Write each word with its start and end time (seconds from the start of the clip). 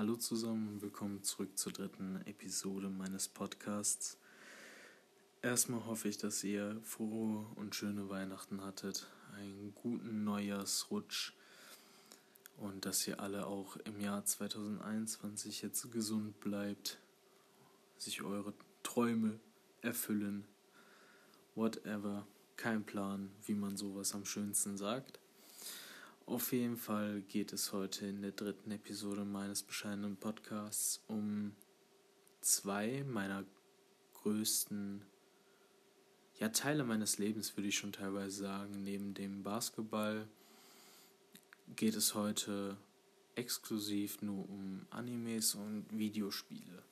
Hallo 0.00 0.16
zusammen 0.16 0.66
und 0.68 0.80
willkommen 0.80 1.22
zurück 1.24 1.58
zur 1.58 1.72
dritten 1.72 2.22
Episode 2.24 2.88
meines 2.88 3.28
Podcasts. 3.28 4.16
Erstmal 5.42 5.84
hoffe 5.84 6.08
ich, 6.08 6.16
dass 6.16 6.42
ihr 6.42 6.80
frohe 6.84 7.44
und 7.56 7.74
schöne 7.74 8.08
Weihnachten 8.08 8.64
hattet, 8.64 9.08
einen 9.36 9.74
guten 9.74 10.24
Neujahrsrutsch 10.24 11.34
und 12.56 12.86
dass 12.86 13.06
ihr 13.06 13.20
alle 13.20 13.46
auch 13.46 13.76
im 13.84 14.00
Jahr 14.00 14.24
2021 14.24 15.60
jetzt 15.60 15.92
gesund 15.92 16.40
bleibt, 16.40 16.98
sich 17.98 18.22
eure 18.22 18.54
Träume 18.82 19.38
erfüllen, 19.82 20.46
whatever, 21.54 22.26
kein 22.56 22.86
Plan, 22.86 23.30
wie 23.44 23.54
man 23.54 23.76
sowas 23.76 24.14
am 24.14 24.24
schönsten 24.24 24.78
sagt. 24.78 25.19
Auf 26.30 26.52
jeden 26.52 26.76
Fall 26.76 27.22
geht 27.22 27.52
es 27.52 27.72
heute 27.72 28.06
in 28.06 28.22
der 28.22 28.30
dritten 28.30 28.70
Episode 28.70 29.24
meines 29.24 29.64
bescheidenen 29.64 30.16
Podcasts 30.16 31.02
um 31.08 31.56
zwei 32.40 33.02
meiner 33.02 33.44
größten 34.22 35.02
ja, 36.38 36.50
Teile 36.50 36.84
meines 36.84 37.18
Lebens, 37.18 37.56
würde 37.56 37.66
ich 37.66 37.76
schon 37.76 37.90
teilweise 37.90 38.42
sagen. 38.42 38.84
Neben 38.84 39.12
dem 39.12 39.42
Basketball 39.42 40.28
geht 41.74 41.96
es 41.96 42.14
heute 42.14 42.76
exklusiv 43.34 44.22
nur 44.22 44.48
um 44.48 44.86
Animes 44.90 45.56
und 45.56 45.86
Videospiele. 45.90 46.84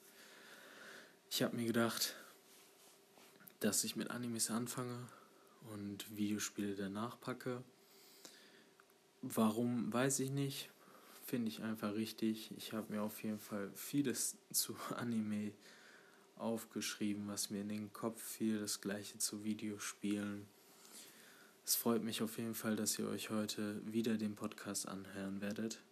Ich 1.30 1.44
habe 1.44 1.54
mir 1.54 1.66
gedacht, 1.66 2.16
dass 3.60 3.84
ich 3.84 3.94
mit 3.94 4.10
Animes 4.10 4.50
anfange 4.50 5.06
und 5.72 6.16
Videospiele 6.16 6.74
danach 6.74 7.20
packe 7.20 7.62
Warum, 9.22 9.92
weiß 9.92 10.20
ich 10.20 10.30
nicht. 10.30 10.70
Finde 11.24 11.48
ich 11.48 11.62
einfach 11.62 11.94
richtig. 11.94 12.52
Ich 12.56 12.72
habe 12.72 12.92
mir 12.92 13.02
auf 13.02 13.22
jeden 13.22 13.38
Fall 13.38 13.70
vieles 13.74 14.38
zu 14.52 14.76
Anime 14.96 15.52
aufgeschrieben, 16.36 17.26
was 17.28 17.50
mir 17.50 17.62
in 17.62 17.68
den 17.68 17.92
Kopf 17.92 18.22
fiel. 18.22 18.60
Das 18.60 18.80
gleiche 18.80 19.18
zu 19.18 19.44
Videospielen. 19.44 20.46
Es 21.66 21.74
freut 21.74 22.02
mich 22.02 22.22
auf 22.22 22.38
jeden 22.38 22.54
Fall, 22.54 22.76
dass 22.76 22.98
ihr 22.98 23.08
euch 23.08 23.30
heute 23.30 23.82
wieder 23.84 24.16
den 24.16 24.36
Podcast 24.36 24.88
anhören 24.88 25.40
werdet. 25.40 25.82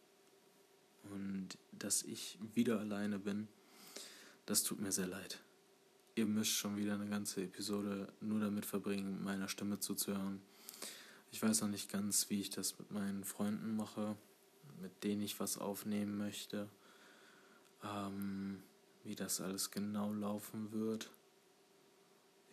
Und 1.12 1.59
dass 1.72 2.03
ich 2.03 2.39
wieder 2.55 2.81
alleine 2.81 3.19
bin. 3.19 3.48
Das 4.47 4.62
tut 4.62 4.81
mir 4.81 4.93
sehr 4.93 5.06
leid. 5.06 5.41
Ihr 6.15 6.27
müsst 6.27 6.53
schon 6.53 6.77
wieder 6.77 6.95
eine 6.95 7.09
ganze 7.09 7.43
Episode 7.43 8.11
nur 8.20 8.41
damit 8.41 8.65
verbringen, 8.65 9.22
meiner 9.22 9.48
Stimme 9.48 9.81
zuzuhören. 9.81 10.41
Ich 11.37 11.42
weiß 11.42 11.61
noch 11.61 11.69
nicht 11.69 11.92
ganz, 11.92 12.31
wie 12.31 12.41
ich 12.41 12.48
das 12.48 12.79
mit 12.79 12.91
meinen 12.92 13.23
Freunden 13.23 13.77
mache, 13.77 14.17
mit 14.81 15.05
denen 15.05 15.20
ich 15.20 15.39
was 15.39 15.59
aufnehmen 15.59 16.17
möchte. 16.17 16.67
Ähm, 17.84 18.62
wie 19.05 19.15
das 19.15 19.43
alles 19.43 19.70
genau 19.70 20.15
laufen 20.15 20.73
wird. 20.73 21.11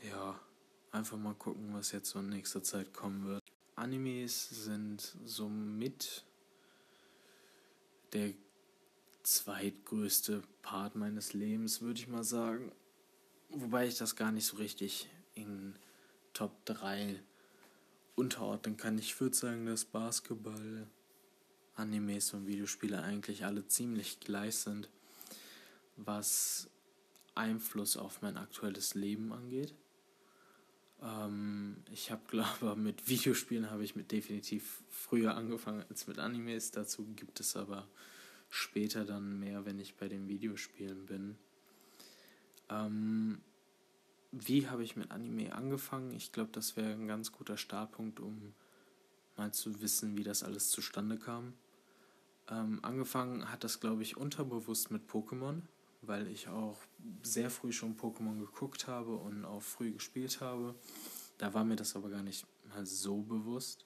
Ja, 0.01 0.37
einfach 0.91 1.15
mal 1.15 1.33
gucken, 1.33 1.73
was 1.73 1.93
jetzt 1.93 2.09
so 2.09 2.19
in 2.19 2.27
nächster 2.27 2.61
Zeit 2.61 2.93
kommen 2.93 3.25
wird. 3.25 3.41
Animes 3.77 4.49
sind 4.49 5.15
somit 5.23 6.25
der 8.11 8.33
zweitgrößte 9.23 10.43
Part 10.61 10.95
meines 10.95 11.31
Lebens, 11.31 11.79
würde 11.79 12.01
ich 12.01 12.09
mal 12.09 12.25
sagen. 12.25 12.69
Wobei 13.47 13.87
ich 13.87 13.97
das 13.97 14.17
gar 14.17 14.33
nicht 14.33 14.45
so 14.45 14.57
richtig 14.57 15.07
in 15.35 15.79
Top 16.33 16.65
3 16.65 17.23
unterordnen 18.15 18.77
kann. 18.77 18.97
Ich 18.97 19.19
würde 19.19 19.35
sagen, 19.35 19.65
dass 19.65 19.85
Basketball, 19.85 20.87
Animes 21.75 22.33
und 22.33 22.47
Videospiele 22.47 23.01
eigentlich 23.01 23.45
alle 23.45 23.67
ziemlich 23.67 24.19
gleich 24.19 24.55
sind, 24.55 24.89
was 25.95 26.69
Einfluss 27.35 27.97
auf 27.97 28.21
mein 28.21 28.37
aktuelles 28.37 28.93
Leben 28.93 29.33
angeht. 29.33 29.73
Ähm, 31.01 31.77
ich 31.91 32.11
habe, 32.11 32.21
glaube 32.29 32.75
mit 32.75 33.07
Videospielen 33.07 33.69
habe 33.71 33.83
ich 33.83 33.95
mit 33.95 34.11
definitiv 34.11 34.83
früher 34.89 35.35
angefangen 35.35 35.83
als 35.89 36.07
mit 36.07 36.19
Animes. 36.19 36.71
Dazu 36.71 37.05
gibt 37.15 37.39
es 37.39 37.55
aber 37.55 37.87
später 38.49 39.03
dann 39.03 39.39
mehr, 39.39 39.65
wenn 39.65 39.79
ich 39.79 39.95
bei 39.95 40.07
den 40.07 40.27
Videospielen 40.27 41.05
bin. 41.05 41.37
Ähm, 42.69 43.41
wie 44.35 44.67
habe 44.67 44.83
ich 44.83 44.95
mit 44.95 45.11
Anime 45.11 45.53
angefangen? 45.53 46.11
Ich 46.11 46.31
glaube, 46.31 46.49
das 46.51 46.75
wäre 46.75 46.91
ein 46.91 47.07
ganz 47.07 47.31
guter 47.31 47.55
Startpunkt, 47.55 48.19
um 48.19 48.55
mal 49.37 49.53
zu 49.53 49.79
wissen, 49.81 50.17
wie 50.17 50.23
das 50.23 50.41
alles 50.43 50.69
zustande 50.69 51.17
kam. 51.17 51.53
Ähm, 52.49 52.79
angefangen 52.81 53.51
hat 53.51 53.63
das, 53.63 53.79
glaube 53.79 54.01
ich, 54.01 54.17
unterbewusst 54.17 54.89
mit 54.89 55.07
Pokémon, 55.07 55.61
weil 56.01 56.27
ich 56.27 56.47
auch 56.47 56.81
sehr 57.21 57.51
früh 57.51 57.71
schon 57.71 57.95
Pokémon 57.95 58.39
geguckt 58.39 58.87
habe 58.87 59.15
und 59.15 59.45
auch 59.45 59.61
früh 59.61 59.91
gespielt 59.91 60.41
habe. 60.41 60.73
Da 61.37 61.53
war 61.53 61.63
mir 61.63 61.75
das 61.75 61.95
aber 61.95 62.09
gar 62.09 62.23
nicht 62.23 62.47
mal 62.69 62.87
so 62.87 63.21
bewusst, 63.21 63.85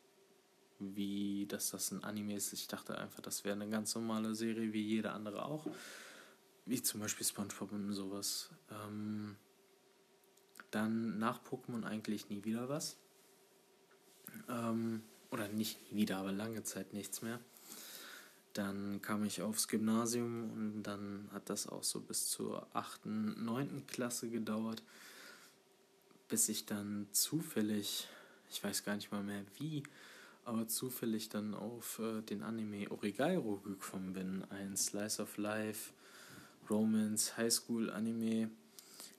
wie 0.79 1.45
dass 1.47 1.71
das 1.71 1.91
ein 1.91 2.05
Anime 2.05 2.35
ist. 2.35 2.53
Ich 2.53 2.67
dachte 2.67 2.97
einfach, 2.97 3.19
das 3.19 3.43
wäre 3.43 3.55
eine 3.55 3.69
ganz 3.69 3.93
normale 3.95 4.33
Serie 4.33 4.71
wie 4.71 4.81
jede 4.81 5.11
andere 5.11 5.45
auch. 5.45 5.67
Wie 6.65 6.81
zum 6.81 7.01
Beispiel 7.01 7.25
SpongeBob 7.25 7.73
und 7.73 7.91
sowas. 7.93 8.49
Ähm, 8.71 9.35
dann 10.72 11.19
nach 11.19 11.41
Pokémon 11.44 11.83
eigentlich 11.83 12.29
nie 12.29 12.44
wieder 12.44 12.69
was. 12.69 12.97
Ähm, 14.50 15.01
oder 15.31 15.47
nicht 15.47 15.78
wieder, 15.91 16.17
aber 16.17 16.31
lange 16.31 16.63
Zeit 16.63 16.94
nichts 16.94 17.22
mehr. 17.22 17.39
Dann 18.53 19.01
kam 19.01 19.23
ich 19.23 19.41
aufs 19.41 19.67
Gymnasium 19.67 20.51
und 20.51 20.83
dann 20.83 21.29
hat 21.31 21.50
das 21.50 21.67
auch 21.67 21.83
so 21.83 22.00
bis 22.01 22.27
zur 22.29 22.67
8., 22.75 23.06
9. 23.06 23.85
Klasse 23.88 24.29
gedauert, 24.29 24.81
bis 26.27 26.50
ich 26.50 26.66
dann 26.66 27.07
zufällig, 27.11 28.07
ich 28.50 28.63
weiß 28.63 28.83
gar 28.83 28.95
nicht 28.95 29.11
mal 29.11 29.23
mehr 29.23 29.44
wie, 29.59 29.83
aber 30.44 30.67
zufällig 30.67 31.29
dann 31.29 31.53
auf 31.53 32.00
äh, 32.00 32.22
den 32.22 32.41
Anime 32.41 32.89
Origairo 32.89 33.57
gekommen 33.57 34.13
bin. 34.13 34.44
Ein 34.50 34.75
Slice 34.77 35.22
of 35.22 35.38
Life, 35.38 35.91
Romance, 36.69 37.38
Highschool 37.38 37.91
Anime 37.91 38.50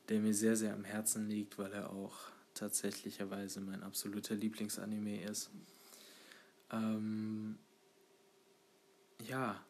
der 0.09 0.21
mir 0.21 0.35
sehr, 0.35 0.57
sehr 0.57 0.75
am 0.75 0.85
Herzen 0.85 1.29
liegt, 1.29 1.59
weil 1.59 1.73
er 1.73 1.91
auch 1.91 2.17
tatsächlicherweise 2.55 3.61
mein 3.61 3.83
absoluter 3.83 4.35
Lieblingsanime 4.35 5.23
ist. 5.23 5.51
Ähm, 6.71 7.59
ja, 9.23 9.65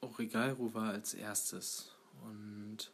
Origairu 0.00 0.74
war 0.74 0.90
als 0.90 1.14
erstes 1.14 1.94
und 2.22 2.92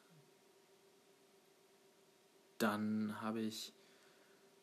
dann 2.59 3.21
habe 3.21 3.41
ich 3.41 3.73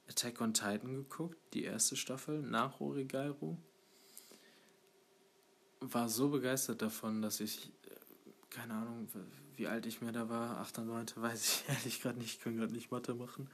Attack 0.07 0.41
on 0.41 0.53
Titan 0.53 0.95
geguckt, 0.95 1.37
die 1.53 1.63
erste 1.63 1.95
Staffel 1.95 2.41
nach 2.41 2.79
Origairu. 2.79 3.57
War 5.79 6.09
so 6.09 6.29
begeistert 6.29 6.81
davon, 6.81 7.21
dass 7.21 7.39
ich, 7.39 7.69
äh, 7.85 7.95
keine 8.49 8.73
Ahnung, 8.73 9.07
wie 9.57 9.67
alt 9.67 9.85
ich 9.85 10.01
mir 10.01 10.11
da 10.11 10.29
war, 10.29 10.57
8. 10.59 10.79
oder 10.79 10.87
9. 10.87 11.05
weiß 11.15 11.63
ich 11.67 11.69
ehrlich 11.69 12.01
gerade 12.01 12.19
nicht, 12.19 12.37
ich 12.37 12.39
kann 12.41 12.57
gerade 12.57 12.73
nicht 12.73 12.91
Mathe 12.91 13.13
machen. 13.13 13.49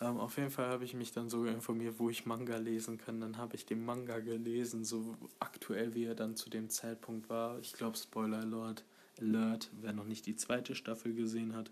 Ähm, 0.00 0.18
auf 0.18 0.36
jeden 0.36 0.50
Fall 0.50 0.68
habe 0.68 0.84
ich 0.84 0.94
mich 0.94 1.12
dann 1.12 1.30
sogar 1.30 1.54
informiert, 1.54 1.94
wo 1.98 2.10
ich 2.10 2.26
Manga 2.26 2.58
lesen 2.58 2.98
kann. 2.98 3.20
Dann 3.20 3.38
habe 3.38 3.56
ich 3.56 3.64
den 3.64 3.84
Manga 3.84 4.18
gelesen, 4.18 4.84
so 4.84 5.16
aktuell 5.40 5.94
wie 5.94 6.04
er 6.04 6.14
dann 6.14 6.36
zu 6.36 6.50
dem 6.50 6.68
Zeitpunkt 6.68 7.30
war. 7.30 7.58
Ich 7.60 7.72
glaube, 7.72 7.96
Spoiler 7.96 8.38
Alert, 8.38 8.84
Alert, 9.18 9.70
wer 9.80 9.92
noch 9.92 10.04
nicht 10.04 10.26
die 10.26 10.36
zweite 10.36 10.74
Staffel 10.74 11.14
gesehen 11.14 11.54
hat. 11.54 11.70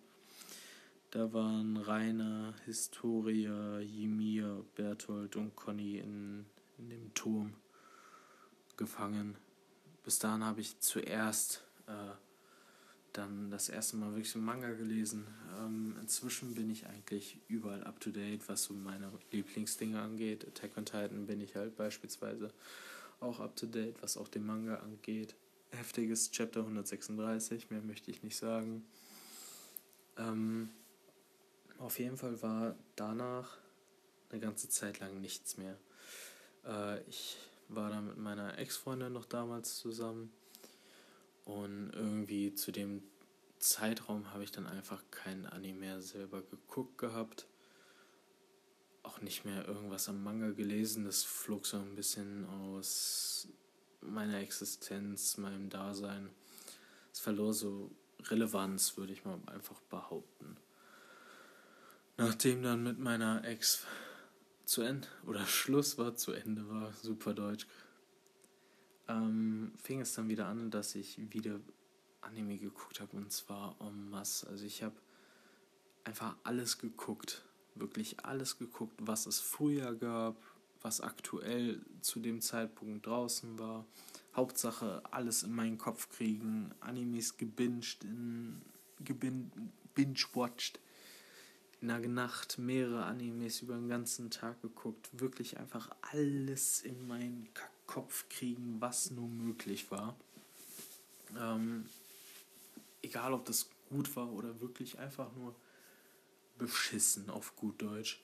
Da 1.11 1.33
waren 1.33 1.77
Rainer, 1.77 2.55
Historia, 2.65 3.79
Ymir, 3.81 4.65
Berthold 4.75 5.37
und 5.37 5.55
Conny 5.55 5.99
in, 5.99 6.47
in 6.79 6.91
dem 6.91 7.15
Turm 7.15 7.55
gefangen. 8.77 9.37
Bis 10.03 10.19
dahin 10.19 10.45
habe 10.45 10.61
ich 10.61 10.81
zuerst 10.81 11.63
äh, 11.87 11.93
dann 13.15 13.51
das 13.51 13.69
erste 13.69 13.97
Mal 13.97 14.13
wirklich 14.13 14.35
einen 14.35 14.45
Manga 14.45 14.71
gelesen. 14.73 15.27
Ähm, 15.59 15.97
inzwischen 16.01 16.55
bin 16.55 16.69
ich 16.71 16.87
eigentlich 16.87 17.39
überall 17.49 17.83
up 17.85 18.01
to 18.01 18.11
date, 18.11 18.49
was 18.49 18.65
so 18.65 18.75
meine 18.75 19.11
Lieblingsdinge 19.31 20.01
angeht. 20.01 20.47
Attack 20.47 20.77
on 20.77 20.85
Titan 20.85 21.27
bin 21.27 21.41
ich 21.41 21.57
halt 21.57 21.77
beispielsweise 21.77 22.53
auch 23.21 23.41
up 23.41 23.57
to 23.57 23.67
date, 23.67 24.03
was 24.03 24.17
auch 24.17 24.29
den 24.29 24.45
Manga 24.45 24.77
angeht. 24.77 25.35
Heftiges 25.71 26.31
Chapter 26.31 26.61
136, 26.61 27.71
mehr 27.71 27.83
möchte 27.83 28.11
ich 28.11 28.23
nicht 28.23 28.37
sagen. 28.37 28.85
Ähm, 30.19 30.69
auf 31.79 31.99
jeden 31.99 32.17
Fall 32.17 32.43
war 32.43 32.77
danach 32.97 33.59
eine 34.31 34.41
ganze 34.41 34.69
Zeit 34.69 34.99
lang 35.01 35.21
nichts 35.21 35.57
mehr. 35.57 35.79
Äh, 36.67 37.01
ich 37.09 37.39
war 37.69 37.91
da 37.91 38.01
mit 38.01 38.19
meiner 38.19 38.59
Ex-Freundin 38.59 39.13
noch 39.13 39.25
damals 39.25 39.77
zusammen 39.77 40.33
und 41.45 41.91
irgendwie 41.95 42.55
zu 42.55 42.73
dem 42.73 43.03
Zeitraum 43.59 44.33
habe 44.33 44.45
ich 44.45 44.53
dann 44.53 44.67
einfach 44.67 45.03
kein 45.11 45.47
Anime 45.47 45.81
mehr 45.81 46.01
selber 46.01 46.43
geguckt 46.43 46.99
gehabt. 46.99 47.47
Auch 49.03 49.21
nicht 49.21 49.45
mehr 49.45 49.67
irgendwas 49.67 50.09
am 50.09 50.23
Manga 50.23 50.51
gelesen. 50.51 51.05
Das 51.05 51.25
flog 51.25 51.67
so 51.67 51.79
ein 51.79 51.95
bisschen 51.95 52.47
aus 52.47 53.49
meiner 54.01 54.39
Existenz, 54.39 55.37
meinem 55.37 55.71
Dasein. 55.71 56.31
es 57.13 57.21
verlor 57.21 57.53
so 57.53 57.91
Relevanz, 58.25 58.97
würde 58.97 59.13
ich 59.13 59.25
mal 59.25 59.39
einfach 59.47 59.81
behaupten. 59.83 60.57
Nachdem 62.17 62.63
dann 62.63 62.83
mit 62.83 62.99
meiner 62.99 63.45
Ex 63.45 63.85
zu 64.65 64.83
Ende 64.83 65.09
oder 65.27 65.47
Schluss 65.47 65.99
war, 65.99 66.17
zu 66.17 66.33
Ende 66.33 66.69
war, 66.69 66.93
super 66.93 67.35
deutsch, 67.35 67.67
ähm, 69.09 69.73
fing 69.83 70.01
es 70.01 70.15
dann 70.15 70.29
wieder 70.29 70.47
an, 70.47 70.71
dass 70.71 70.95
ich 70.95 71.19
wieder 71.33 71.61
Anime 72.21 72.59
geguckt 72.59 73.01
habe 73.01 73.17
und 73.17 73.33
zwar 73.33 73.77
en 73.81 74.11
masse. 74.11 74.49
Also 74.49 74.65
ich 74.65 74.83
habe 74.83 74.95
einfach 76.05 76.37
alles 76.45 76.79
geguckt, 76.79 77.45
wirklich 77.75 78.25
alles 78.25 78.59
geguckt, 78.59 78.95
was 79.01 79.27
es 79.27 79.41
früher 79.41 79.95
gab, 79.95 80.37
was 80.83 81.01
aktuell 81.01 81.81
zu 82.01 82.21
dem 82.21 82.41
Zeitpunkt 82.41 83.07
draußen 83.07 83.59
war. 83.59 83.87
Hauptsache 84.35 85.03
alles 85.11 85.43
in 85.43 85.55
meinen 85.55 85.79
Kopf 85.79 86.09
kriegen, 86.11 86.73
Animes 86.81 87.37
gebinged, 87.37 88.05
in, 88.05 88.61
gebinge-watched, 89.05 90.81
in 91.81 91.89
der 91.89 92.01
Nacht 92.01 92.59
mehrere 92.59 93.05
Animes 93.05 93.63
über 93.63 93.75
den 93.75 93.89
ganzen 93.89 94.31
Tag 94.31 94.61
geguckt, 94.63 95.09
wirklich 95.13 95.59
einfach 95.59 95.91
alles 96.03 96.83
in 96.83 97.07
meinen 97.07 97.49
Kopf 97.87 98.29
kriegen, 98.29 98.81
was 98.81 99.11
nur 99.11 99.29
möglich 99.29 99.91
war. 99.91 100.17
Ähm, 101.39 101.87
egal 103.03 103.33
ob 103.33 103.45
das 103.45 103.69
gut 103.89 104.15
war 104.17 104.33
oder 104.33 104.61
wirklich 104.61 104.99
einfach 104.99 105.33
nur 105.35 105.55
beschissen 106.59 107.31
auf 107.31 107.57
gut 107.57 107.81
Deutsch. 107.83 108.21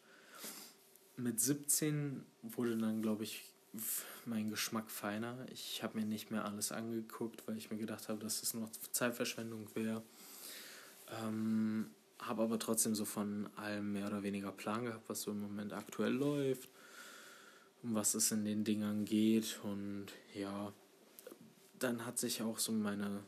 Mit 1.17 1.41
17 1.41 2.25
wurde 2.43 2.77
dann, 2.77 3.03
glaube 3.03 3.25
ich, 3.25 3.45
mein 4.25 4.51
Geschmack 4.51 4.91
feiner. 4.91 5.47
Ich 5.53 5.83
habe 5.83 5.99
mir 5.99 6.07
nicht 6.07 6.31
mehr 6.31 6.45
alles 6.45 6.73
angeguckt, 6.73 7.47
weil 7.47 7.57
ich 7.57 7.71
mir 7.71 7.77
gedacht 7.77 8.09
habe, 8.09 8.19
dass 8.19 8.41
das 8.41 8.55
noch 8.55 8.71
Zeitverschwendung 8.93 9.69
wäre. 9.75 10.03
Ähm, 11.23 11.91
habe 12.19 12.43
aber 12.43 12.59
trotzdem 12.59 12.95
so 12.95 13.05
von 13.05 13.49
allem 13.57 13.93
mehr 13.93 14.07
oder 14.07 14.23
weniger 14.23 14.53
Plan 14.53 14.85
gehabt, 14.85 15.09
was 15.09 15.23
so 15.23 15.31
im 15.31 15.41
Moment 15.41 15.73
aktuell 15.73 16.13
läuft, 16.13 16.69
um 17.83 17.95
was 17.95 18.15
es 18.15 18.31
in 18.33 18.45
den 18.45 18.65
Dingern 18.65 19.05
geht. 19.05 19.61
Und 19.63 20.07
ja, 20.35 20.73
dann 21.79 22.05
hat 22.07 22.19
sich 22.19 22.43
auch 22.43 22.59
so 22.59 22.73
meine 22.73 23.23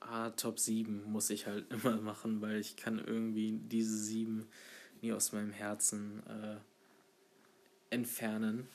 ah, 0.00 0.30
Top 0.30 0.58
7 0.58 1.04
muss 1.10 1.30
ich 1.30 1.46
halt 1.46 1.70
immer 1.72 1.96
machen, 1.96 2.40
weil 2.40 2.58
ich 2.58 2.76
kann 2.76 2.98
irgendwie 2.98 3.52
diese 3.52 3.96
7 3.96 4.46
nie 5.00 5.12
aus 5.12 5.32
meinem 5.32 5.52
Herzen 5.52 6.22
äh, 6.26 6.56
entfernen, 7.90 8.68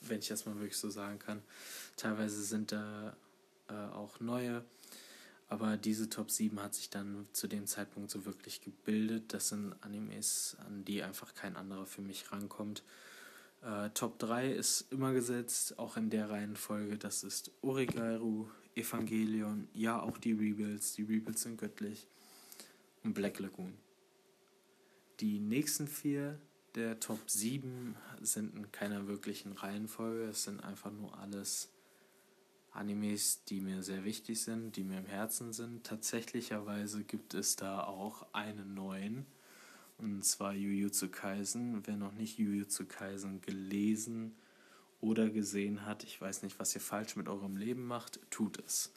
wenn 0.00 0.20
ich 0.20 0.28
das 0.28 0.46
mal 0.46 0.56
wirklich 0.56 0.76
so 0.76 0.90
sagen 0.90 1.18
kann. 1.18 1.42
Teilweise 1.96 2.42
sind 2.42 2.72
da 2.72 3.16
äh, 3.68 3.74
auch 3.74 4.20
neue, 4.20 4.64
aber 5.48 5.76
diese 5.76 6.08
Top 6.08 6.30
7 6.30 6.60
hat 6.62 6.74
sich 6.74 6.90
dann 6.90 7.26
zu 7.32 7.46
dem 7.46 7.66
Zeitpunkt 7.66 8.10
so 8.10 8.24
wirklich 8.24 8.60
gebildet. 8.62 9.32
Das 9.32 9.48
sind 9.48 9.74
Animes, 9.82 10.56
an 10.66 10.84
die 10.84 11.02
einfach 11.02 11.34
kein 11.34 11.56
anderer 11.56 11.86
für 11.86 12.02
mich 12.02 12.30
rankommt. 12.32 12.82
Äh, 13.62 13.90
Top 13.90 14.18
3 14.18 14.52
ist 14.52 14.92
immer 14.92 15.12
gesetzt, 15.12 15.78
auch 15.78 15.96
in 15.96 16.10
der 16.10 16.30
Reihenfolge. 16.30 16.98
Das 16.98 17.24
ist 17.24 17.50
Origairu, 17.62 18.46
Evangelion, 18.74 19.68
ja 19.74 20.00
auch 20.00 20.18
die 20.18 20.32
Rebuilds, 20.32 20.92
die 20.94 21.02
Rebuilds 21.02 21.42
sind 21.42 21.58
göttlich 21.58 22.06
und 23.02 23.14
Black 23.14 23.38
Lagoon. 23.40 23.74
Die 25.20 25.40
nächsten 25.40 25.88
vier 25.88 26.38
der 26.74 27.00
Top 27.00 27.28
7 27.28 27.96
sind 28.20 28.54
in 28.54 28.70
keiner 28.70 29.08
wirklichen 29.08 29.52
Reihenfolge, 29.52 30.24
es 30.24 30.44
sind 30.44 30.62
einfach 30.62 30.92
nur 30.92 31.18
alles 31.18 31.72
Animes, 32.70 33.42
die 33.44 33.60
mir 33.60 33.82
sehr 33.82 34.04
wichtig 34.04 34.40
sind, 34.40 34.76
die 34.76 34.84
mir 34.84 34.98
im 34.98 35.06
Herzen 35.06 35.52
sind. 35.52 35.84
Tatsächlicherweise 35.84 37.02
gibt 37.02 37.34
es 37.34 37.56
da 37.56 37.82
auch 37.82 38.26
einen 38.32 38.74
neuen, 38.74 39.26
und 39.98 40.24
zwar 40.24 40.54
Jujutsu 40.54 41.08
Kaisen. 41.08 41.86
Wer 41.86 41.96
noch 41.96 42.12
nicht 42.12 42.38
Jujutsu 42.38 42.86
Kaisen 42.86 43.40
gelesen 43.40 44.34
oder 45.00 45.28
gesehen 45.28 45.84
hat, 45.84 46.04
ich 46.04 46.20
weiß 46.20 46.42
nicht, 46.42 46.58
was 46.58 46.74
ihr 46.74 46.80
falsch 46.80 47.16
mit 47.16 47.28
eurem 47.28 47.56
Leben 47.56 47.86
macht, 47.86 48.20
tut 48.30 48.58
es. 48.64 48.92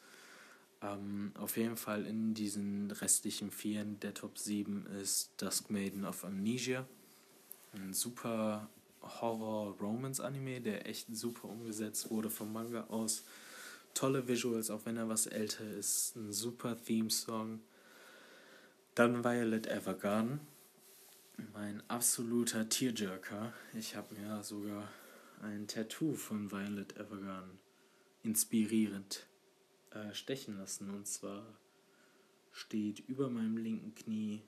Ähm, 0.80 1.32
auf 1.38 1.56
jeden 1.56 1.76
Fall 1.76 2.06
in 2.06 2.34
diesen 2.34 2.90
restlichen 2.90 3.50
Vieren 3.50 4.00
der 4.00 4.14
Top 4.14 4.38
7 4.38 4.86
ist 5.00 5.30
Dusk 5.36 5.70
Maiden 5.70 6.04
of 6.04 6.24
Amnesia. 6.24 6.86
Ein 7.72 7.94
super 7.94 8.68
Horror-Romance-Anime, 9.02 10.60
der 10.60 10.86
echt 10.86 11.06
super 11.14 11.48
umgesetzt 11.48 12.10
wurde 12.10 12.30
vom 12.30 12.52
Manga 12.52 12.84
aus. 12.84 13.24
Tolle 13.94 14.26
Visuals, 14.26 14.70
auch 14.70 14.84
wenn 14.84 14.96
er 14.96 15.08
was 15.08 15.26
älter 15.26 15.68
ist. 15.70 16.16
Ein 16.16 16.32
super 16.32 16.76
Theme-Song. 16.76 17.60
Dann 18.94 19.24
Violet 19.24 19.66
Evergarden. 19.66 20.40
Mein 21.52 21.82
absoluter 21.88 22.68
Tearjerker. 22.68 23.52
Ich 23.74 23.96
habe 23.96 24.14
mir 24.14 24.42
sogar 24.42 24.88
ein 25.40 25.66
Tattoo 25.66 26.14
von 26.14 26.50
Violet 26.50 26.96
Evergarden 26.96 27.58
inspirierend 28.22 29.26
äh, 29.90 30.14
stechen 30.14 30.58
lassen. 30.58 30.90
Und 30.90 31.06
zwar 31.06 31.44
steht 32.52 33.00
über 33.00 33.28
meinem 33.28 33.56
linken 33.56 33.94
Knie 33.94 34.42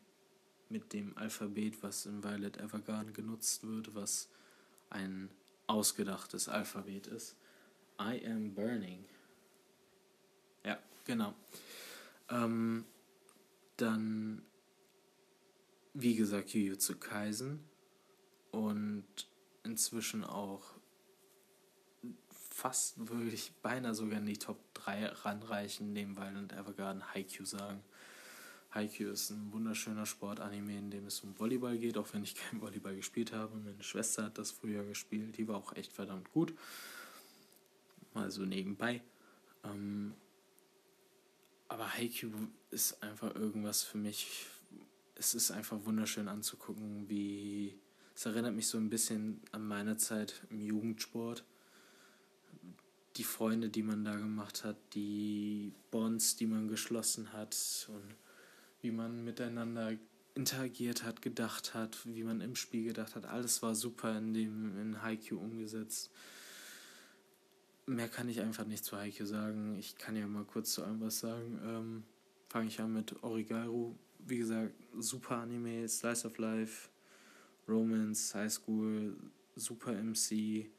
mit 0.69 0.93
dem 0.93 1.17
Alphabet, 1.17 1.83
was 1.83 2.07
in 2.07 2.23
Violet 2.23 2.57
Evergarden 2.59 3.13
genutzt 3.13 3.67
wird, 3.67 3.95
was 3.95 4.31
ein 4.91 5.31
ausgedachtes 5.67 6.49
Alphabet 6.49 7.07
ist. 7.07 7.37
I 8.01 8.25
am 8.27 8.55
burning. 8.55 9.05
Ja, 10.65 10.79
genau. 11.05 11.35
Ähm, 12.29 12.85
dann, 13.77 14.43
wie 15.95 16.17
gesagt, 16.17 16.51
Jujutsu 16.53 16.97
Kaisen 16.97 17.61
und 18.51 19.05
inzwischen 19.63 20.25
auch 20.25 20.75
fast 22.51 23.09
wirklich 23.09 23.53
beinahe 23.63 23.95
sogar 23.95 24.19
in 24.19 24.27
die 24.27 24.39
Top 24.39 24.59
3 24.75 25.07
ranreichen, 25.07 25.93
neben 25.93 26.17
Violent 26.17 26.53
Evergarden 26.53 27.15
Haikyuu 27.15 27.45
sagen. 27.45 27.83
Haikyuu 28.73 29.11
ist 29.11 29.31
ein 29.31 29.53
wunderschöner 29.53 30.05
Sportanime, 30.05 30.77
in 30.77 30.91
dem 30.91 31.07
es 31.07 31.21
um 31.21 31.39
Volleyball 31.39 31.79
geht, 31.79 31.97
auch 31.97 32.13
wenn 32.13 32.25
ich 32.25 32.35
kein 32.51 32.61
Volleyball 32.61 32.97
gespielt 32.97 33.33
habe. 33.33 33.57
Meine 33.57 33.83
Schwester 33.83 34.25
hat 34.25 34.39
das 34.39 34.51
früher 34.51 34.85
gespielt, 34.85 35.37
die 35.37 35.47
war 35.47 35.57
auch 35.57 35.75
echt 35.77 35.93
verdammt 35.93 36.31
gut. 36.33 36.55
Mal 38.15 38.31
so 38.31 38.45
nebenbei. 38.45 39.03
Ähm, 39.65 40.15
aber 41.69 41.93
Haikyuu 41.93 42.31
ist 42.71 43.03
einfach 43.03 43.35
irgendwas 43.35 43.83
für 43.83 43.99
mich. 43.99 44.47
Es 45.15 45.35
ist 45.35 45.51
einfach 45.51 45.85
wunderschön 45.85 46.29
anzugucken, 46.29 47.09
wie. 47.09 47.79
Es 48.17 48.27
erinnert 48.27 48.55
mich 48.55 48.69
so 48.69 48.79
ein 48.79 48.91
bisschen 48.91 49.41
an 49.51 49.67
meine 49.67 49.97
Zeit 49.97 50.43
im 50.51 50.61
Jugendsport 50.61 51.45
die 53.17 53.25
Freunde, 53.25 53.69
die 53.69 53.83
man 53.83 54.05
da 54.05 54.17
gemacht 54.17 54.65
hat, 54.65 54.77
die 54.95 55.73
Bonds, 55.91 56.37
die 56.37 56.47
man 56.47 56.69
geschlossen 56.69 57.33
hat 57.33 57.57
und 57.89 58.15
wie 58.83 58.91
man 58.91 59.25
miteinander 59.25 59.93
interagiert 60.35 61.05
hat, 61.05 61.23
gedacht 61.23 61.75
hat, 61.75 61.99
wie 62.05 62.25
man 62.25 62.41
im 62.41 62.57
Spiel 62.57 62.85
gedacht 62.85 63.15
hat. 63.15 63.27
Alles 63.27 63.63
war 63.63 63.75
super 63.75 64.19
in 64.19 64.35
dem 64.35 64.81
in 64.81 65.03
Haikyuu 65.03 65.39
umgesetzt. 65.39 66.11
Mehr 67.87 68.09
kann 68.09 68.29
ich 68.29 68.41
einfach 68.41 68.67
nicht 68.67 68.85
zu 68.85 68.97
Haikyuu 68.97 69.27
sagen. 69.27 69.77
Ich 69.79 69.97
kann 69.97 70.17
ja 70.17 70.27
mal 70.27 70.45
kurz 70.45 70.73
zu 70.73 70.83
allem 70.83 71.01
was 71.01 71.21
sagen. 71.21 71.61
Ähm, 71.65 72.03
Fange 72.49 72.69
ich 72.69 72.81
an 72.81 72.93
mit 72.93 73.23
Origairu. 73.23 73.95
Wie 74.27 74.39
gesagt, 74.39 74.75
super 74.99 75.39
Anime, 75.39 75.89
Slice 75.89 76.27
of 76.27 76.39
Life, 76.39 76.89
Romance, 77.69 78.35
High 78.35 78.51
School, 78.51 79.17
super 79.55 79.93
MC. 79.93 80.71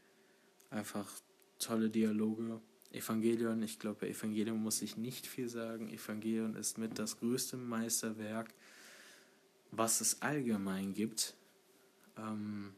Einfach 0.70 1.12
tolle 1.60 1.90
Dialoge. 1.90 2.60
Evangelion, 2.92 3.62
ich 3.62 3.78
glaube, 3.78 4.02
bei 4.02 4.10
Evangelion 4.10 4.62
muss 4.62 4.82
ich 4.82 4.98
nicht 4.98 5.28
viel 5.28 5.50
sagen. 5.50 5.90
Evangelion 5.90 6.56
ist 6.56 6.78
mit 6.78 6.98
das 6.98 7.20
größte 7.20 7.58
Meisterwerk, 7.58 8.54
was 9.72 10.02
es 10.02 10.22
allgemein 10.22 10.94
gibt. 10.94 11.36
Ähm, 12.18 12.74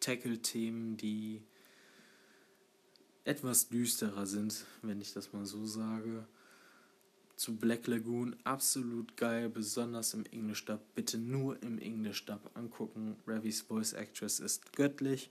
Tackle-Themen, 0.00 0.96
die 0.96 1.42
etwas 3.24 3.68
düsterer 3.68 4.26
sind, 4.26 4.66
wenn 4.82 5.00
ich 5.00 5.12
das 5.12 5.32
mal 5.32 5.46
so 5.46 5.64
sage. 5.64 6.26
Zu 7.42 7.56
Black 7.56 7.88
Lagoon 7.88 8.36
absolut 8.44 9.16
geil, 9.16 9.48
besonders 9.48 10.14
im 10.14 10.24
Englisch-Dub. 10.26 10.78
Bitte 10.94 11.18
nur 11.18 11.60
im 11.60 11.80
Englisch-Dub 11.80 12.52
angucken. 12.54 13.16
Ravis 13.26 13.62
Voice 13.62 13.94
Actress 13.94 14.38
ist 14.38 14.72
göttlich. 14.76 15.28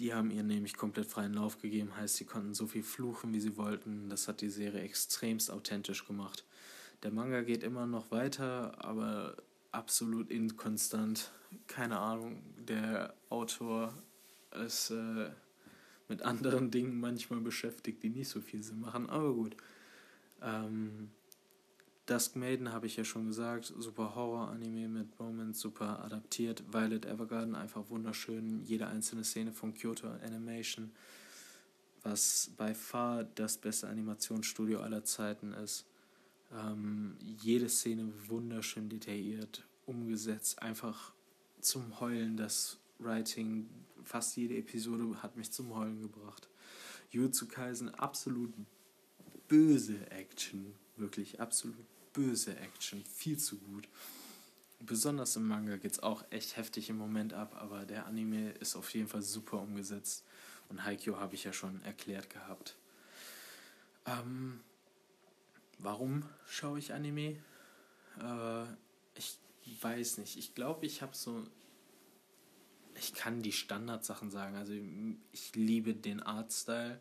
Die 0.00 0.14
haben 0.14 0.30
ihr 0.30 0.42
nämlich 0.42 0.74
komplett 0.74 1.04
freien 1.04 1.34
Lauf 1.34 1.60
gegeben, 1.60 1.94
heißt, 1.94 2.16
sie 2.16 2.24
konnten 2.24 2.54
so 2.54 2.66
viel 2.66 2.82
fluchen, 2.82 3.34
wie 3.34 3.40
sie 3.40 3.58
wollten. 3.58 4.08
Das 4.08 4.26
hat 4.26 4.40
die 4.40 4.48
Serie 4.48 4.80
extremst 4.80 5.50
authentisch 5.50 6.06
gemacht. 6.06 6.46
Der 7.02 7.10
Manga 7.10 7.42
geht 7.42 7.62
immer 7.62 7.86
noch 7.86 8.10
weiter, 8.10 8.82
aber 8.82 9.36
absolut 9.70 10.30
inkonstant. 10.30 11.30
Keine 11.66 11.98
Ahnung, 11.98 12.42
der 12.56 13.12
Autor 13.28 13.92
ist 14.64 14.92
äh, 14.92 15.28
mit 16.08 16.22
anderen 16.22 16.70
Dingen 16.70 16.98
manchmal 16.98 17.40
beschäftigt, 17.40 18.02
die 18.02 18.08
nicht 18.08 18.30
so 18.30 18.40
viel 18.40 18.62
Sinn 18.62 18.80
machen, 18.80 19.10
aber 19.10 19.34
gut. 19.34 19.56
Ähm, 20.42 21.10
Dusk 22.06 22.36
Maiden 22.36 22.72
habe 22.72 22.86
ich 22.86 22.96
ja 22.96 23.04
schon 23.04 23.26
gesagt, 23.26 23.72
super 23.76 24.14
Horror-Anime 24.14 24.88
mit 24.88 25.18
Moments, 25.18 25.58
super 25.58 26.04
adaptiert. 26.04 26.62
Violet 26.72 27.04
Evergarden 27.04 27.56
einfach 27.56 27.90
wunderschön, 27.90 28.62
jede 28.64 28.86
einzelne 28.86 29.24
Szene 29.24 29.52
von 29.52 29.74
Kyoto 29.74 30.06
Animation, 30.24 30.92
was 32.02 32.52
bei 32.56 32.74
far 32.74 33.24
das 33.24 33.58
beste 33.58 33.88
Animationsstudio 33.88 34.80
aller 34.80 35.04
Zeiten 35.04 35.52
ist. 35.52 35.84
Ähm, 36.56 37.16
jede 37.20 37.68
Szene 37.68 38.12
wunderschön 38.28 38.88
detailliert, 38.88 39.66
umgesetzt, 39.84 40.62
einfach 40.62 41.12
zum 41.60 41.98
Heulen. 41.98 42.36
Das 42.36 42.78
Writing, 43.00 43.68
fast 44.04 44.36
jede 44.36 44.56
Episode 44.56 45.22
hat 45.24 45.36
mich 45.36 45.50
zum 45.50 45.74
Heulen 45.74 46.00
gebracht. 46.00 46.48
Jutsu 47.10 47.48
Kaisen, 47.48 47.92
absolut 47.94 48.52
böse 49.48 50.10
Action, 50.10 50.74
wirklich 50.96 51.40
absolut 51.40 51.86
böse 52.12 52.56
Action, 52.56 53.04
viel 53.04 53.38
zu 53.38 53.58
gut. 53.58 53.88
Besonders 54.80 55.36
im 55.36 55.48
Manga 55.48 55.76
geht 55.76 55.92
es 55.92 56.02
auch 56.02 56.24
echt 56.30 56.56
heftig 56.56 56.90
im 56.90 56.98
Moment 56.98 57.32
ab, 57.32 57.56
aber 57.58 57.86
der 57.86 58.06
Anime 58.06 58.50
ist 58.52 58.76
auf 58.76 58.92
jeden 58.94 59.08
Fall 59.08 59.22
super 59.22 59.60
umgesetzt. 59.60 60.24
Und 60.68 60.84
Haikyuu 60.84 61.16
habe 61.16 61.34
ich 61.34 61.44
ja 61.44 61.52
schon 61.52 61.82
erklärt 61.82 62.28
gehabt. 62.30 62.76
Ähm, 64.04 64.60
warum 65.78 66.24
schaue 66.46 66.78
ich 66.78 66.92
Anime? 66.92 67.36
Äh, 68.20 68.64
ich 69.14 69.38
weiß 69.80 70.18
nicht. 70.18 70.36
Ich 70.36 70.54
glaube, 70.54 70.86
ich 70.86 71.02
habe 71.02 71.14
so. 71.14 71.46
Ich 72.98 73.12
kann 73.14 73.42
die 73.42 73.52
Standardsachen 73.52 74.30
sagen. 74.30 74.56
Also, 74.56 74.72
ich 75.32 75.54
liebe 75.54 75.94
den 75.94 76.22
Artstyle. 76.22 77.00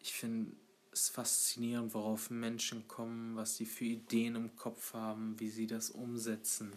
Ich 0.00 0.12
finde 0.12 0.52
es 0.92 1.08
faszinierend, 1.08 1.94
worauf 1.94 2.30
Menschen 2.30 2.86
kommen, 2.86 3.34
was 3.36 3.56
sie 3.56 3.66
für 3.66 3.84
Ideen 3.84 4.36
im 4.36 4.56
Kopf 4.56 4.92
haben, 4.92 5.38
wie 5.40 5.48
sie 5.48 5.66
das 5.66 5.90
umsetzen. 5.90 6.72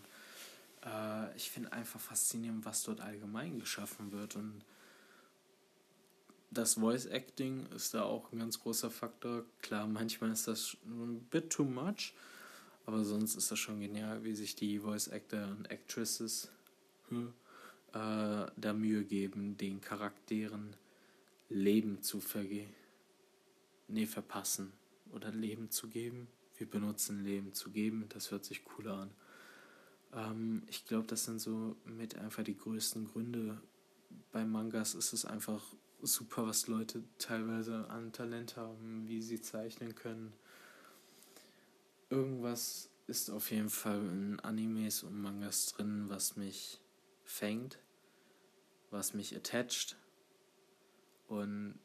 Äh, 0.86 1.36
ich 1.36 1.51
finde 1.51 1.74
einfach 1.74 2.00
faszinierend, 2.00 2.65
was 2.65 2.84
dort 2.84 3.01
allgemein 3.01 3.60
geschaffen 3.60 4.12
wird. 4.12 4.36
Und 4.36 4.63
das 6.50 6.75
Voice 6.75 7.07
Acting 7.07 7.65
ist 7.75 7.93
da 7.93 8.03
auch 8.03 8.31
ein 8.31 8.39
ganz 8.39 8.60
großer 8.60 8.89
Faktor. 8.89 9.43
Klar, 9.62 9.88
manchmal 9.88 10.31
ist 10.31 10.48
das 10.48 10.77
ein 10.86 11.19
bit 11.29 11.50
too 11.50 11.65
much, 11.65 12.13
aber 12.86 13.03
sonst 13.03 13.36
ist 13.36 13.51
das 13.51 13.60
schon 13.60 13.81
genial, 13.81 14.24
wie 14.24 14.36
sich 14.36 14.55
die 14.55 14.79
Voice 14.79 15.10
Actor 15.10 15.48
und 15.48 15.69
Actresses 15.69 16.50
hm, 17.10 17.34
äh, 17.93 18.45
da 18.55 18.74
Mühe 18.74 19.03
geben, 19.03 19.57
den 19.57 19.81
Charakteren 19.81 20.75
Leben 21.50 22.01
zu 22.01 22.22
vergehen 22.22 22.85
nee, 23.88 24.06
verpassen 24.06 24.74
oder 25.12 25.32
Leben 25.32 25.70
zu 25.72 25.88
geben. 25.88 26.27
Wir 26.58 26.70
benutzen 26.70 27.24
Leben 27.24 27.54
zu 27.54 27.72
geben, 27.72 28.06
das 28.10 28.32
hört 28.32 28.46
sich 28.46 28.63
cooler 28.63 28.98
an. 28.98 29.12
Ähm, 30.13 30.63
ich 30.68 30.86
glaube, 30.86 31.08
das 31.08 31.25
sind 31.25 31.39
so 31.39 31.75
mit 31.86 32.18
einfach 32.18 32.44
die 32.44 32.58
größten 32.58 33.06
Gründe. 33.06 33.62
Bei 34.32 34.46
Mangas 34.46 34.96
ist 34.96 35.13
es 35.13 35.25
einfach 35.25 35.62
super, 36.01 36.48
was 36.48 36.68
Leute 36.68 37.04
teilweise 37.18 37.89
an 37.89 38.12
Talent 38.13 38.58
haben, 38.58 39.08
wie 39.08 39.22
sie 39.22 39.42
zeichnen 39.42 39.96
können. 39.96 40.34
Irgendwas 42.10 42.89
ist 43.08 43.30
auf 43.30 43.51
jeden 43.51 43.70
Fall 43.70 44.00
in 44.00 44.39
Animes 44.39 45.04
und 45.04 45.20
Mangas 45.20 45.68
drin, 45.68 46.06
was 46.08 46.36
mich 46.36 46.80
fängt, 47.24 47.80
was 48.92 49.13
mich 49.13 49.36
attached 49.36 49.98
und 51.27 51.80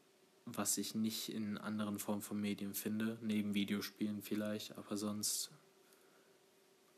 was 0.47 0.79
ich 0.79 0.95
nicht 0.95 1.29
in 1.29 1.59
anderen 1.59 1.99
Formen 1.99 2.23
von 2.23 2.41
Medien 2.41 2.75
finde, 2.75 3.19
neben 3.23 3.55
Videospielen 3.55 4.23
vielleicht, 4.23 4.77
aber 4.77 4.97
sonst 4.97 5.51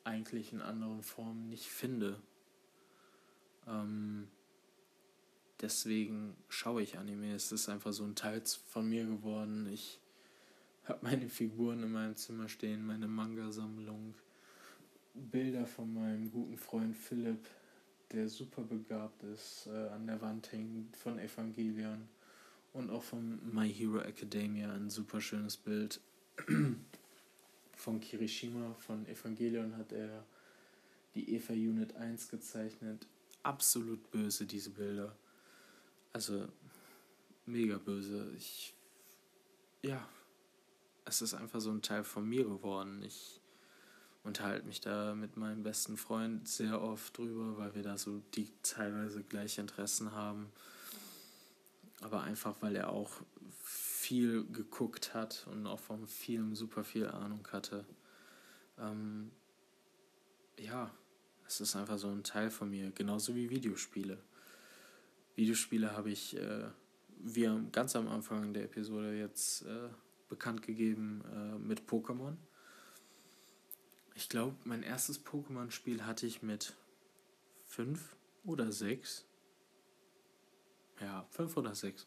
eigentlich 0.05 0.53
in 0.53 0.61
anderen 0.61 1.03
Formen 1.03 1.49
nicht 1.49 1.69
finde. 1.69 2.21
Ähm, 3.67 4.29
deswegen 5.61 6.37
schaue 6.49 6.83
ich 6.83 6.99
Anime. 6.99 7.35
Es 7.35 7.53
ist 7.53 7.69
einfach 7.69 7.93
so 7.93 8.05
ein 8.05 8.15
Teil 8.15 8.43
von 8.69 8.89
mir 8.89 9.05
geworden. 9.05 9.69
Ich 9.73 10.01
habe 10.85 11.01
meine 11.03 11.29
Figuren 11.29 11.83
in 11.83 11.93
meinem 11.93 12.17
Zimmer 12.17 12.49
stehen, 12.49 12.85
meine 12.85 13.07
Manga-Sammlung, 13.07 14.15
Bilder 15.15 15.67
von 15.67 15.93
meinem 15.93 16.31
guten 16.31 16.57
Freund 16.57 16.97
Philipp, 16.97 17.47
der 18.11 18.29
super 18.29 18.63
begabt 18.63 19.23
ist, 19.23 19.67
äh, 19.67 19.89
an 19.89 20.07
der 20.07 20.21
Wand 20.21 20.51
hängt 20.53 20.97
von 20.97 21.19
Evangelion 21.19 22.09
und 22.73 22.91
auch 22.91 23.03
von 23.03 23.41
My 23.53 23.73
Hero 23.73 23.99
Academia 23.99 24.73
ein 24.73 24.91
super 24.91 25.21
schönes 25.21 25.57
Bild. 25.57 26.01
von 27.75 28.01
Kirishima, 28.01 28.75
von 28.75 29.07
Evangelion 29.07 29.77
hat 29.77 29.93
er 29.93 30.25
die 31.15 31.35
Eva 31.35 31.53
Unit 31.53 31.95
1 31.97 32.29
gezeichnet. 32.29 33.07
Absolut 33.43 34.11
böse, 34.11 34.47
diese 34.47 34.71
Bilder. 34.71 35.15
Also, 36.13 36.49
mega 37.45 37.79
böse. 37.79 38.33
Ich. 38.37 38.75
Ja. 39.83 40.09
Es 41.05 41.21
ist 41.21 41.35
einfach 41.35 41.61
so 41.61 41.73
ein 41.73 41.83
Teil 41.83 42.05
von 42.05 42.27
mir 42.29 42.45
geworden. 42.45 43.03
Ich 43.03 43.41
unterhalte 44.23 44.65
mich 44.65 44.81
da 44.81 45.17
mit 45.17 45.37
meinem 45.37 45.65
besten 45.65 45.97
Freund 45.97 46.47
sehr 46.47 46.81
oft 46.81 47.19
drüber, 47.19 47.59
weil 47.59 47.75
wir 47.75 47.83
da 47.83 47.99
so 47.99 48.23
die 48.35 48.49
teilweise 48.63 49.25
gleiche 49.25 49.61
Interessen 49.61 50.13
haben 50.13 50.53
aber 52.03 52.23
einfach, 52.23 52.57
weil 52.61 52.77
er 52.77 52.91
auch 52.91 53.11
viel 53.63 54.45
geguckt 54.47 55.15
hat 55.15 55.47
und 55.51 55.67
auch 55.67 55.79
vom 55.79 56.07
Film 56.07 56.55
super 56.55 56.85
viel 56.85 57.07
Ahnung 57.07 57.47
hatte. 57.53 57.85
Ähm, 58.79 59.31
ja, 60.59 60.91
es 61.47 61.61
ist 61.61 61.77
einfach 61.77 61.99
so 61.99 62.09
ein 62.09 62.25
Teil 62.25 62.51
von 62.51 62.71
mir, 62.71 62.91
genauso 62.91 63.35
wie 63.35 63.51
Videospiele. 63.51 64.19
Videospiele 65.35 65.93
habe 65.97 66.11
ich, 66.11 66.37
äh, 66.37 66.69
wie 67.19 67.49
ganz 67.71 67.97
am 67.97 68.09
Anfang 68.09 68.53
der 68.53 68.65
Episode 68.65 69.17
jetzt 69.19 69.63
äh, 69.63 69.89
bekannt 70.29 70.63
gegeben 70.63 71.23
äh, 71.33 71.59
mit 71.59 71.89
Pokémon. 71.89 72.37
Ich 74.15 74.29
glaube, 74.29 74.57
mein 74.65 74.83
erstes 74.83 75.25
Pokémon-Spiel 75.25 76.05
hatte 76.05 76.27
ich 76.27 76.43
mit 76.43 76.75
fünf 77.65 78.17
oder 78.45 78.73
sechs 78.73 79.27
ja, 81.03 81.27
fünf 81.31 81.57
oder 81.57 81.75
sechs. 81.75 82.07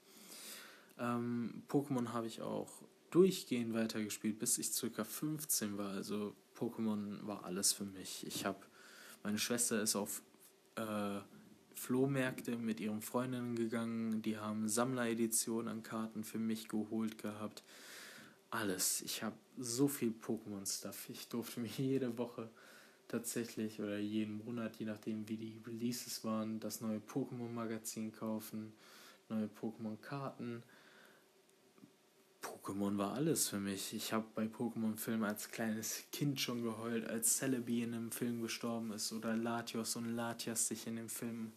Ähm, 0.98 1.64
Pokémon 1.68 2.14
habe 2.14 2.28
ich 2.28 2.42
auch 2.42 2.72
durchgehend 3.12 3.74
weitergespielt, 3.74 4.40
bis 4.40 4.58
ich 4.58 4.72
circa 4.72 5.04
15 5.04 5.78
war. 5.78 5.92
Also 5.92 6.36
Pokémon 6.58 7.26
war 7.26 7.44
alles 7.46 7.74
für 7.74 7.86
mich. 7.86 8.26
Ich 8.28 8.46
habe, 8.46 8.60
meine 9.24 9.38
Schwester 9.38 9.82
ist 9.82 9.96
auf 9.96 10.22
äh, 10.76 11.20
Flohmärkte 11.76 12.58
mit 12.58 12.80
ihren 12.80 13.02
Freundinnen 13.02 13.56
gegangen. 13.56 14.22
Die 14.22 14.38
haben 14.38 14.68
Sammlereditionen 14.68 15.68
an 15.68 15.84
Karten 15.84 16.24
für 16.24 16.40
mich 16.40 16.68
geholt 16.68 17.18
gehabt. 17.18 17.64
Alles. 18.50 19.02
Ich 19.02 19.24
habe 19.24 19.36
so 19.58 19.88
viel 19.88 20.12
Pokémon-Stuff. 20.12 21.10
Ich 21.10 21.28
durfte 21.28 21.60
mir 21.60 21.70
jede 21.78 22.18
Woche 22.18 22.50
tatsächlich 23.08 23.80
oder 23.80 23.98
jeden 23.98 24.44
Monat, 24.46 24.76
je 24.78 24.86
nachdem 24.86 25.28
wie 25.28 25.38
die 25.38 25.62
Releases 25.66 26.24
waren, 26.24 26.60
das 26.60 26.82
neue 26.82 27.00
Pokémon-Magazin 27.00 28.12
kaufen, 28.12 28.74
neue 29.30 29.48
Pokémon-Karten. 29.48 30.64
Pokémon 32.42 32.98
war 32.98 33.14
alles 33.14 33.50
für 33.50 33.60
mich. 33.60 33.94
Ich 33.94 34.14
habe 34.14 34.26
bei 34.36 34.46
Pokémon-Filmen 34.46 35.24
als 35.24 35.50
kleines 35.50 36.04
Kind 36.12 36.40
schon 36.40 36.64
geheult, 36.64 37.08
als 37.08 37.38
Celebi 37.38 37.84
in 37.84 37.94
einem 37.94 38.12
Film 38.12 38.42
gestorben 38.42 38.92
ist 38.92 39.12
oder 39.14 39.36
Latios 39.36 39.96
und 39.96 40.16
Latias 40.16 40.68
sich 40.68 40.86
in 40.86 40.96
dem 40.96 41.10
Film 41.10 41.54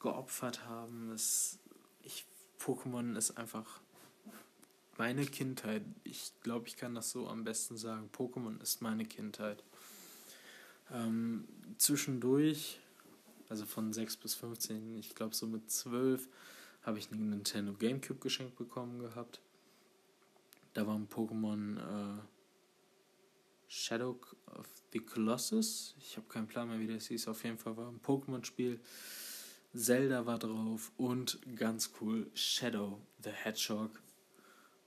geopfert 0.00 0.66
haben. 0.66 1.12
Es, 1.12 1.58
ich, 2.02 2.26
Pokémon 2.60 3.16
ist 3.16 3.38
einfach 3.38 3.80
meine 4.98 5.24
Kindheit. 5.26 5.82
Ich 6.04 6.32
glaube, 6.42 6.68
ich 6.68 6.76
kann 6.76 6.94
das 6.94 7.10
so 7.10 7.28
am 7.28 7.44
besten 7.44 7.76
sagen. 7.76 8.10
Pokémon 8.12 8.60
ist 8.60 8.82
meine 8.82 9.04
Kindheit. 9.04 9.62
Ähm, 10.92 11.48
zwischendurch, 11.78 12.78
also 13.48 13.64
von 13.64 13.92
6 13.92 14.18
bis 14.18 14.34
15, 14.34 14.98
ich 14.98 15.14
glaube 15.14 15.34
so 15.34 15.46
mit 15.46 15.70
12, 15.70 16.28
habe 16.82 16.98
ich 16.98 17.10
einen 17.10 17.30
Nintendo 17.30 17.72
Gamecube 17.72 18.20
geschenkt 18.20 18.56
bekommen 18.56 18.98
gehabt. 18.98 19.40
Da 20.74 20.86
war 20.86 20.94
ein 20.94 21.08
Pokémon 21.08 21.78
äh, 21.78 22.22
Shadow 23.68 24.18
of 24.46 24.68
the 24.92 25.00
Colossus. 25.00 25.94
Ich 25.98 26.16
habe 26.16 26.26
keinen 26.28 26.46
Plan 26.46 26.68
mehr, 26.68 26.78
wie 26.78 26.92
das 26.92 27.06
hieß. 27.06 27.28
Auf 27.28 27.44
jeden 27.44 27.58
Fall 27.58 27.76
war 27.76 27.88
ein 27.88 28.00
Pokémon-Spiel. 28.00 28.80
Zelda 29.74 30.26
war 30.26 30.38
drauf 30.38 30.92
und 30.98 31.38
ganz 31.56 31.92
cool 32.00 32.30
Shadow 32.34 33.00
the 33.24 33.30
Hedgehog, 33.30 34.02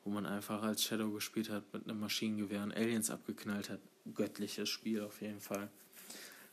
wo 0.03 0.11
man 0.11 0.27
einfach 0.27 0.61
als 0.61 0.83
Shadow 0.83 1.11
gespielt 1.11 1.49
hat 1.49 1.73
mit 1.73 1.89
einem 1.89 1.99
Maschinengewehr 1.99 2.61
und 2.61 2.73
Aliens 2.73 3.09
abgeknallt 3.09 3.71
hat. 3.71 3.79
Göttliches 4.13 4.69
Spiel 4.69 5.01
auf 5.01 5.21
jeden 5.21 5.41
Fall. 5.41 5.71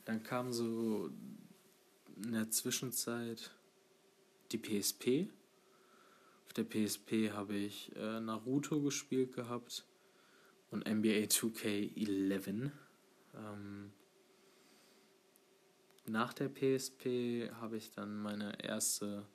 Dann 0.05 0.23
kam 0.23 0.51
so 0.51 1.09
in 2.17 2.33
der 2.33 2.49
Zwischenzeit 2.49 3.51
die 4.51 4.57
PSP, 4.57 5.29
Auf 6.45 6.53
der 6.53 6.65
PSP 6.65 7.31
habe 7.31 7.55
ich 7.55 7.95
äh, 7.95 8.19
Naruto 8.19 8.81
gespielt 8.81 9.33
gehabt 9.33 9.87
und 10.69 10.87
NBA 10.87 11.25
2K11. 11.25 12.71
Ähm, 13.35 13.91
nach 16.05 16.33
der 16.33 16.49
PSP 16.49 17.49
habe 17.61 17.77
ich 17.77 17.91
dann 17.91 18.21
meine 18.21 18.61
erste 18.63 19.25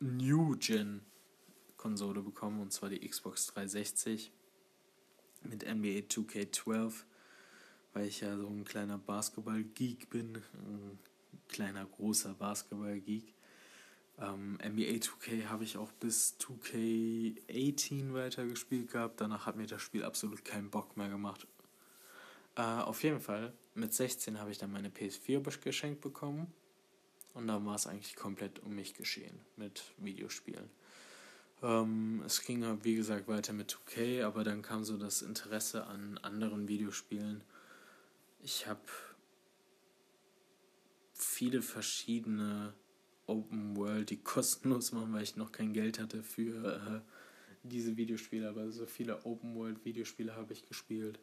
New 0.00 0.56
Gen 0.58 1.00
Konsole 1.76 2.22
bekommen 2.22 2.60
und 2.60 2.72
zwar 2.72 2.90
die 2.90 3.08
Xbox 3.08 3.46
360 3.46 4.32
mit 5.42 5.62
NBA 5.62 6.06
2K12, 6.06 7.04
weil 7.92 8.06
ich 8.06 8.20
ja 8.20 8.36
so 8.36 8.46
ein 8.46 8.64
kleiner 8.64 8.98
Basketball-Geek 8.98 10.10
bin, 10.10 10.36
ein 10.36 10.98
kleiner 11.48 11.84
großer 11.84 12.34
Basketball-Geek. 12.34 13.34
Ähm, 14.18 14.58
NBA 14.62 14.98
2K 14.98 15.46
habe 15.46 15.64
ich 15.64 15.76
auch 15.76 15.92
bis 15.92 16.36
2K18 16.38 18.12
weitergespielt 18.12 18.90
gehabt. 18.90 19.20
Danach 19.20 19.46
hat 19.46 19.56
mir 19.56 19.66
das 19.66 19.82
Spiel 19.82 20.04
absolut 20.04 20.44
keinen 20.44 20.70
Bock 20.70 20.96
mehr 20.96 21.08
gemacht. 21.08 21.46
Äh, 22.56 22.62
auf 22.62 23.02
jeden 23.02 23.20
Fall, 23.20 23.52
mit 23.74 23.94
16 23.94 24.38
habe 24.38 24.50
ich 24.50 24.58
dann 24.58 24.72
meine 24.72 24.90
PS4 24.90 25.60
geschenkt 25.60 26.00
bekommen. 26.00 26.52
Und 27.34 27.46
dann 27.46 27.64
war 27.64 27.74
es 27.74 27.86
eigentlich 27.86 28.14
komplett 28.14 28.58
um 28.60 28.74
mich 28.74 28.94
geschehen 28.94 29.40
mit 29.56 29.82
Videospielen. 29.96 30.68
Ähm, 31.62 32.22
es 32.26 32.42
ging, 32.42 32.62
wie 32.84 32.94
gesagt, 32.94 33.26
weiter 33.28 33.54
mit 33.54 33.70
2K, 33.70 34.24
aber 34.24 34.44
dann 34.44 34.60
kam 34.62 34.84
so 34.84 34.98
das 34.98 35.22
Interesse 35.22 35.86
an 35.86 36.18
anderen 36.18 36.68
Videospielen. 36.68 37.42
Ich 38.44 38.66
habe 38.66 38.80
viele 41.14 41.62
verschiedene 41.62 42.74
Open 43.26 43.76
World, 43.76 44.10
die 44.10 44.16
kostenlos 44.16 44.92
waren, 44.92 45.12
weil 45.12 45.22
ich 45.22 45.36
noch 45.36 45.52
kein 45.52 45.72
Geld 45.72 46.00
hatte 46.00 46.24
für 46.24 46.74
äh, 46.74 47.00
diese 47.62 47.96
Videospiele, 47.96 48.48
aber 48.48 48.72
so 48.72 48.86
viele 48.86 49.24
Open 49.24 49.54
World 49.54 49.84
Videospiele 49.84 50.34
habe 50.34 50.52
ich 50.52 50.66
gespielt. 50.66 51.20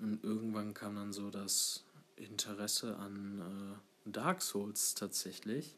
Und 0.00 0.22
irgendwann 0.22 0.74
kam 0.74 0.96
dann 0.96 1.14
so 1.14 1.30
das 1.30 1.86
Interesse 2.16 2.96
an 2.96 3.80
äh, 4.06 4.10
Dark 4.10 4.42
Souls 4.42 4.94
tatsächlich. 4.94 5.74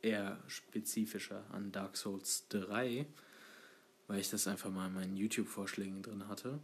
Eher 0.00 0.38
spezifischer 0.46 1.44
an 1.50 1.72
Dark 1.72 1.96
Souls 1.96 2.46
3, 2.50 3.04
weil 4.06 4.20
ich 4.20 4.30
das 4.30 4.46
einfach 4.46 4.70
mal 4.70 4.86
in 4.86 4.94
meinen 4.94 5.16
YouTube-Vorschlägen 5.16 6.02
drin 6.02 6.28
hatte. 6.28 6.60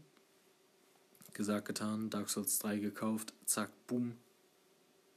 Gesagt, 1.37 1.67
getan, 1.67 2.09
Dark 2.09 2.31
Souls 2.31 2.59
3 2.61 2.79
gekauft, 2.79 3.35
zack, 3.45 3.71
boom, 3.89 4.17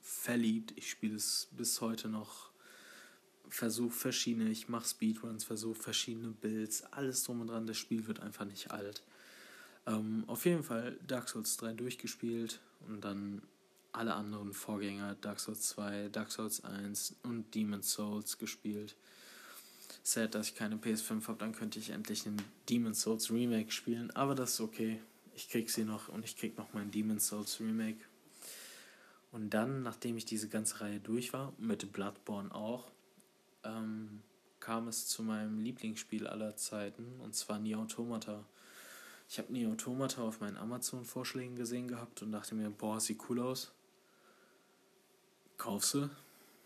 verliebt. 0.01 0.73
Ich 0.75 0.89
spiele 0.89 1.15
es 1.15 1.47
bis 1.51 1.79
heute 1.79 2.09
noch. 2.09 2.49
Versuche 3.47 3.93
verschiedene, 3.93 4.49
ich 4.49 4.67
mache 4.67 4.85
Speedruns, 4.85 5.45
versuche 5.45 5.79
verschiedene 5.79 6.31
Builds, 6.31 6.83
alles 6.91 7.23
drum 7.23 7.39
und 7.39 7.47
dran. 7.47 7.67
Das 7.67 7.77
Spiel 7.77 8.05
wird 8.05 8.19
einfach 8.19 8.43
nicht 8.43 8.69
alt. 8.71 9.01
Ähm, 9.88 10.25
auf 10.27 10.43
jeden 10.43 10.61
Fall 10.61 10.99
Dark 11.07 11.29
Souls 11.29 11.55
3 11.55 11.71
durchgespielt 11.71 12.59
und 12.89 12.99
dann 12.99 13.41
alle 13.93 14.13
anderen 14.13 14.51
Vorgänger, 14.51 15.15
Dark 15.21 15.39
Souls 15.39 15.69
2, 15.69 16.09
Dark 16.09 16.33
Souls 16.33 16.65
1 16.65 17.15
und 17.23 17.55
Demon's 17.55 17.93
Souls 17.93 18.38
gespielt. 18.38 18.97
Sad, 20.03 20.35
dass 20.35 20.49
ich 20.49 20.55
keine 20.55 20.75
PS5 20.75 21.29
habe, 21.29 21.39
dann 21.39 21.53
könnte 21.53 21.79
ich 21.79 21.91
endlich 21.91 22.27
einen 22.27 22.41
Demon's 22.69 23.03
Souls 23.03 23.31
Remake 23.31 23.71
spielen, 23.71 24.11
aber 24.11 24.35
das 24.35 24.55
ist 24.55 24.59
okay. 24.59 24.99
Ich 25.39 25.48
krieg 25.48 25.69
sie 25.69 25.86
noch 25.86 26.10
und 26.10 26.25
ich 26.25 26.36
krieg 26.36 26.58
noch 26.58 26.74
mein 26.74 26.91
Demon's 26.91 27.29
Souls 27.29 27.62
Remake. 27.62 28.03
Und 29.31 29.53
dann, 29.53 29.84
nachdem 29.84 30.17
ich 30.17 30.25
diese 30.25 30.50
ganze 30.50 30.81
Reihe 30.81 31.00
durch 31.00 31.31
war, 31.31 31.53
mit 31.58 31.93
Bloodborne 31.93 32.53
auch, 32.53 32.91
ähm, 33.63 34.22
kam 34.60 34.89
es 34.89 35.08
zu 35.08 35.24
meinem 35.24 35.58
Lieblingsspiel 35.58 36.27
aller 36.27 36.58
Zeiten, 36.58 37.22
und 37.22 37.36
zwar 37.36 37.58
Nier 37.58 37.79
Automata. 37.79 38.43
Ich 39.29 39.39
habe 39.39 39.53
Nier 39.53 39.69
Automata 39.69 40.24
auf 40.24 40.41
meinen 40.41 40.58
Amazon-Vorschlägen 40.58 41.56
gesehen 41.56 41.88
gehabt 41.88 42.21
und 42.21 42.34
dachte 42.34 42.54
mir, 42.54 42.69
boah, 42.69 42.99
sieht 42.99 43.21
cool 43.30 43.39
aus. 43.39 43.71
Kauf 45.56 45.86
sie. 45.86 46.10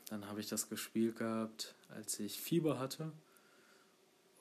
Dann 0.09 0.27
habe 0.27 0.39
ich 0.39 0.49
das 0.49 0.67
gespielt 0.67 1.17
gehabt, 1.17 1.75
als 1.89 2.19
ich 2.19 2.41
Fieber 2.41 2.79
hatte. 2.79 3.11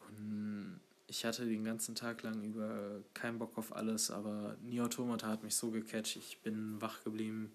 Und 0.09 0.81
ich 1.13 1.27
hatte 1.27 1.45
den 1.45 1.63
ganzen 1.63 1.95
Tag 1.95 2.23
lang 2.23 2.43
über 2.43 3.03
keinen 3.13 3.39
Bock 3.39 3.59
auf 3.59 3.77
alles, 3.77 4.11
aber 4.11 4.57
Nier 4.63 4.85
Automata 4.85 5.29
hat 5.29 5.43
mich 5.43 5.55
so 5.55 5.71
gecatcht. 5.71 6.17
Ich 6.17 6.39
bin 6.39 6.81
wach 6.81 7.05
geblieben 7.05 7.53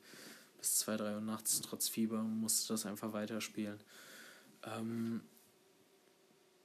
bis 0.59 0.75
2, 0.75 0.97
3 0.97 1.15
Uhr 1.15 1.21
nachts 1.21 1.61
trotz 1.61 1.89
Fieber 1.89 2.19
und 2.19 2.39
musste 2.39 2.71
das 2.73 2.85
einfach 2.85 3.13
weiterspielen. 3.13 3.79
Ähm, 4.61 5.21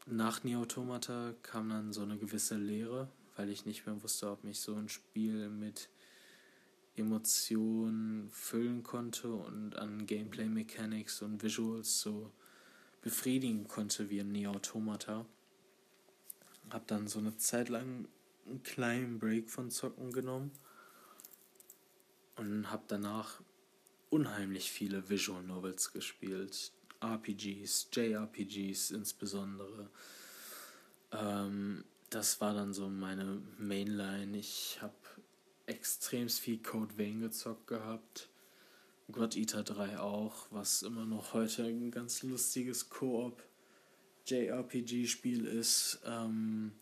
nach 0.05 0.45
Nier 0.45 0.59
Automata 0.59 1.33
kam 1.43 1.71
dann 1.71 1.95
so 1.95 2.03
eine 2.03 2.19
gewisse 2.19 2.57
Leere, 2.57 3.09
weil 3.37 3.49
ich 3.49 3.65
nicht 3.65 3.87
mehr 3.87 4.03
wusste, 4.03 4.31
ob 4.31 4.45
mich 4.45 4.61
so 4.61 4.75
ein 4.75 4.91
Spiel 4.91 5.49
mit 5.49 5.89
Emotionen 6.95 8.29
füllen 8.33 8.83
konnte 8.83 9.33
und 9.33 9.77
an 9.77 10.05
Gameplay 10.05 10.47
Mechanics 10.47 11.23
und 11.23 11.43
Visuals 11.43 12.03
so 12.03 12.31
befriedigen 13.01 13.67
konnte 13.67 14.11
wie 14.11 14.21
ein 14.21 14.31
Nier 14.31 14.51
Automata. 14.51 15.25
Hab 16.71 16.87
dann 16.87 17.09
so 17.09 17.19
eine 17.19 17.37
Zeit 17.37 17.69
lang 17.69 18.09
einen 18.47 18.63
kleinen 18.63 19.19
Break 19.19 19.51
von 19.51 19.71
Zocken 19.71 20.13
genommen 20.13 20.53
und 22.37 22.71
hab 22.71 22.89
danach 22.89 23.41
unheimlich 24.11 24.71
viele 24.71 25.09
Visual 25.09 25.43
Novels 25.43 25.93
gespielt. 25.93 26.73
RPGs, 27.03 27.89
JRPGs 27.93 28.91
insbesondere. 28.93 29.91
Ähm, 31.13 31.85
das 32.11 32.41
war 32.41 32.55
dann 32.55 32.73
so 32.73 32.89
meine 32.89 33.43
Mainline. 33.59 34.37
Ich 34.39 34.79
habe 34.81 34.95
extrem 35.67 36.29
viel 36.29 36.59
Code 36.59 36.97
Vein 36.97 37.21
gezockt 37.21 37.67
gehabt. 37.67 38.29
God 39.11 39.37
Eater 39.37 39.63
3 39.63 39.99
auch, 39.99 40.47
was 40.51 40.83
immer 40.83 41.05
noch 41.05 41.35
heute 41.35 41.65
ein 41.65 41.91
ganz 41.91 42.23
lustiges 42.23 42.89
Koop 42.89 43.43
JRPG-Spiel 44.27 45.47
ist. 45.47 46.01
Ähm, 46.05 46.73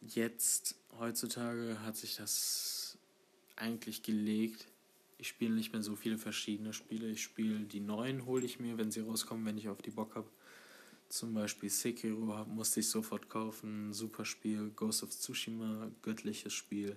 jetzt, 0.00 0.76
heutzutage, 0.98 1.80
hat 1.82 1.96
sich 1.96 2.16
das 2.16 2.98
eigentlich 3.56 4.02
gelegt. 4.02 4.66
Ich 5.18 5.28
spiele 5.28 5.54
nicht 5.54 5.72
mehr 5.72 5.82
so 5.82 5.94
viele 5.94 6.18
verschiedene 6.18 6.72
Spiele. 6.72 7.08
Ich 7.08 7.22
spiele 7.22 7.60
die 7.60 7.80
neuen, 7.80 8.26
hole 8.26 8.44
ich 8.44 8.58
mir, 8.58 8.78
wenn 8.78 8.90
sie 8.90 9.00
rauskommen, 9.00 9.46
wenn 9.46 9.58
ich 9.58 9.68
auf 9.68 9.82
die 9.82 9.90
Bock 9.90 10.16
habe. 10.16 10.28
Zum 11.08 11.34
Beispiel 11.34 11.68
Sekiro 11.68 12.44
musste 12.46 12.80
ich 12.80 12.88
sofort 12.88 13.28
kaufen. 13.28 13.92
Super 13.92 14.24
Spiel. 14.24 14.70
Ghost 14.74 15.02
of 15.02 15.10
Tsushima, 15.10 15.90
göttliches 16.00 16.52
Spiel. 16.54 16.96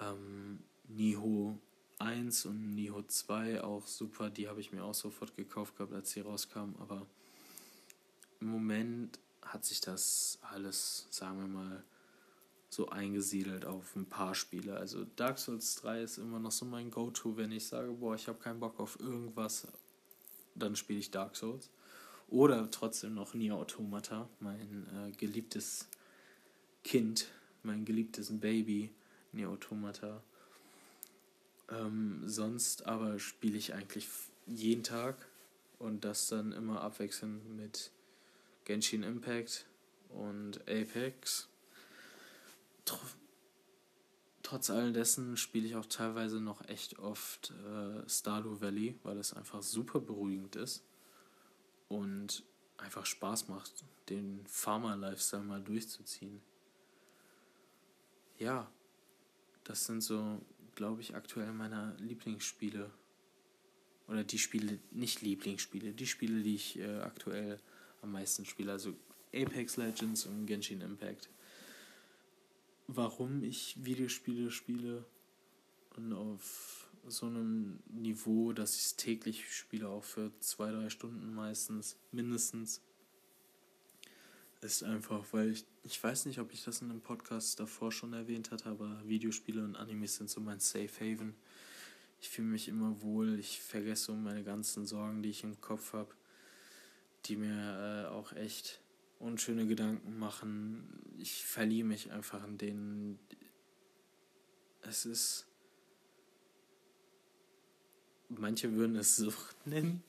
Ähm, 0.00 0.58
Niho 0.88 1.58
1 1.98 2.46
und 2.46 2.74
Niho 2.74 3.02
2 3.02 3.64
auch 3.64 3.86
super. 3.86 4.28
Die 4.30 4.48
habe 4.48 4.60
ich 4.60 4.70
mir 4.70 4.84
auch 4.84 4.94
sofort 4.94 5.34
gekauft 5.34 5.76
gehabt, 5.76 5.94
als 5.94 6.10
sie 6.10 6.20
rauskamen. 6.20 6.76
Aber 6.78 7.06
im 8.44 8.50
Moment 8.50 9.18
hat 9.40 9.64
sich 9.64 9.80
das 9.80 10.38
alles, 10.42 11.06
sagen 11.10 11.40
wir 11.40 11.48
mal, 11.48 11.82
so 12.68 12.90
eingesiedelt 12.90 13.64
auf 13.64 13.96
ein 13.96 14.04
paar 14.04 14.34
Spiele. 14.34 14.76
Also 14.76 15.06
Dark 15.16 15.38
Souls 15.38 15.76
3 15.76 16.02
ist 16.02 16.18
immer 16.18 16.38
noch 16.38 16.52
so 16.52 16.66
mein 16.66 16.90
Go-To, 16.90 17.38
wenn 17.38 17.52
ich 17.52 17.66
sage, 17.66 17.90
boah, 17.92 18.14
ich 18.14 18.28
habe 18.28 18.38
keinen 18.38 18.60
Bock 18.60 18.78
auf 18.78 19.00
irgendwas, 19.00 19.66
dann 20.54 20.76
spiele 20.76 20.98
ich 20.98 21.10
Dark 21.10 21.36
Souls. 21.36 21.70
Oder 22.28 22.70
trotzdem 22.70 23.14
noch 23.14 23.32
Nier 23.32 23.54
Automata, 23.54 24.28
mein 24.40 24.86
äh, 24.94 25.10
geliebtes 25.12 25.88
Kind, 26.82 27.28
mein 27.62 27.86
geliebtes 27.86 28.38
Baby, 28.40 28.90
Nier 29.32 29.48
Automata. 29.48 30.22
Ähm, 31.70 32.22
sonst 32.26 32.84
aber 32.86 33.18
spiele 33.18 33.56
ich 33.56 33.72
eigentlich 33.72 34.06
jeden 34.46 34.82
Tag 34.82 35.16
und 35.78 36.04
das 36.04 36.28
dann 36.28 36.52
immer 36.52 36.82
abwechselnd 36.82 37.56
mit 37.56 37.90
Genshin 38.64 39.02
Impact 39.02 39.66
und 40.08 40.60
Apex. 40.68 41.48
Tr 42.84 42.98
trotz 44.42 44.68
all 44.68 44.92
dessen 44.92 45.36
spiele 45.36 45.66
ich 45.66 45.74
auch 45.74 45.86
teilweise 45.86 46.40
noch 46.40 46.68
echt 46.68 46.98
oft 46.98 47.50
äh, 47.50 48.08
Stardew 48.08 48.60
Valley, 48.60 48.94
weil 49.02 49.18
es 49.18 49.32
einfach 49.32 49.62
super 49.62 50.00
beruhigend 50.00 50.54
ist 50.56 50.84
und 51.88 52.44
einfach 52.76 53.06
Spaß 53.06 53.48
macht, 53.48 53.84
den 54.10 54.46
Farmer-Lifestyle 54.46 55.42
mal 55.42 55.62
durchzuziehen. 55.62 56.42
Ja, 58.38 58.70
das 59.64 59.86
sind 59.86 60.02
so, 60.02 60.42
glaube 60.74 61.00
ich, 61.00 61.14
aktuell 61.14 61.52
meine 61.52 61.96
Lieblingsspiele. 61.98 62.90
Oder 64.08 64.24
die 64.24 64.38
Spiele, 64.38 64.78
nicht 64.90 65.22
Lieblingsspiele, 65.22 65.94
die 65.94 66.06
Spiele, 66.06 66.42
die 66.42 66.56
ich 66.56 66.78
äh, 66.78 67.00
aktuell 67.00 67.58
am 68.04 68.12
meisten 68.12 68.44
spiele. 68.44 68.72
Also 68.72 68.94
Apex 69.34 69.76
Legends 69.76 70.26
und 70.26 70.46
Genshin 70.46 70.80
Impact. 70.80 71.28
Warum 72.86 73.42
ich 73.42 73.76
Videospiele 73.84 74.50
spiele 74.50 75.04
und 75.96 76.12
auf 76.12 76.88
so 77.06 77.26
einem 77.26 77.80
Niveau, 77.88 78.52
dass 78.52 78.76
ich 78.76 78.84
es 78.84 78.96
täglich 78.96 79.54
spiele, 79.54 79.88
auch 79.88 80.04
für 80.04 80.32
zwei, 80.40 80.70
drei 80.70 80.88
Stunden 80.90 81.34
meistens, 81.34 81.96
mindestens. 82.12 82.80
Ist 84.60 84.82
einfach, 84.82 85.26
weil 85.32 85.50
ich, 85.50 85.66
ich 85.82 86.02
weiß 86.02 86.24
nicht, 86.24 86.38
ob 86.38 86.50
ich 86.52 86.64
das 86.64 86.80
in 86.80 86.90
einem 86.90 87.02
Podcast 87.02 87.60
davor 87.60 87.92
schon 87.92 88.14
erwähnt 88.14 88.50
hatte, 88.50 88.70
aber 88.70 89.02
Videospiele 89.06 89.62
und 89.62 89.76
Animes 89.76 90.16
sind 90.16 90.30
so 90.30 90.40
mein 90.40 90.58
Safe 90.58 90.88
Haven. 91.00 91.34
Ich 92.18 92.30
fühle 92.30 92.48
mich 92.48 92.68
immer 92.68 93.02
wohl, 93.02 93.38
ich 93.38 93.60
vergesse 93.60 94.12
um 94.12 94.24
meine 94.24 94.42
ganzen 94.42 94.86
Sorgen, 94.86 95.22
die 95.22 95.28
ich 95.28 95.44
im 95.44 95.60
Kopf 95.60 95.92
habe, 95.92 96.14
die 97.26 97.36
mir 97.36 98.06
äh, 98.06 98.08
auch 98.08 98.32
echt 98.32 98.80
unschöne 99.18 99.66
Gedanken 99.66 100.18
machen. 100.18 101.00
Ich 101.18 101.44
verliere 101.44 101.86
mich 101.86 102.12
einfach 102.12 102.46
in 102.46 102.58
denen. 102.58 103.18
Es 104.82 105.06
ist 105.06 105.46
manche 108.38 108.72
würden 108.72 108.96
es 108.96 109.16
Sucht 109.16 109.56
nennen, 109.66 110.02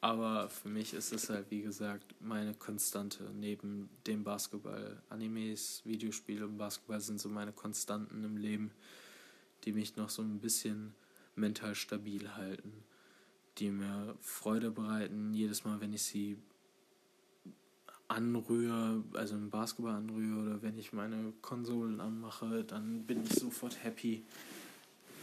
aber 0.00 0.48
für 0.48 0.68
mich 0.68 0.94
ist 0.94 1.12
es 1.12 1.28
halt, 1.28 1.50
wie 1.50 1.62
gesagt, 1.62 2.14
meine 2.20 2.54
Konstante. 2.54 3.30
Neben 3.34 3.90
dem 4.06 4.24
Basketball, 4.24 5.02
Animes, 5.08 5.82
Videospiele 5.84 6.46
und 6.46 6.58
Basketball 6.58 7.00
sind 7.00 7.20
so 7.20 7.28
meine 7.28 7.52
Konstanten 7.52 8.24
im 8.24 8.36
Leben, 8.36 8.72
die 9.64 9.72
mich 9.72 9.96
noch 9.96 10.10
so 10.10 10.22
ein 10.22 10.40
bisschen 10.40 10.94
mental 11.34 11.74
stabil 11.74 12.34
halten, 12.34 12.84
die 13.60 13.70
mir 13.70 14.16
Freude 14.20 14.70
bereiten, 14.70 15.32
jedes 15.34 15.64
Mal, 15.64 15.80
wenn 15.80 15.92
ich 15.92 16.02
sie 16.02 16.38
anrühre, 18.08 19.04
also 19.14 19.36
im 19.36 19.50
Basketball 19.50 19.94
anrühre 19.94 20.40
oder 20.40 20.62
wenn 20.62 20.76
ich 20.78 20.92
meine 20.92 21.32
Konsolen 21.42 22.00
anmache, 22.00 22.64
dann 22.64 23.06
bin 23.06 23.22
ich 23.22 23.32
sofort 23.34 23.84
happy. 23.84 24.24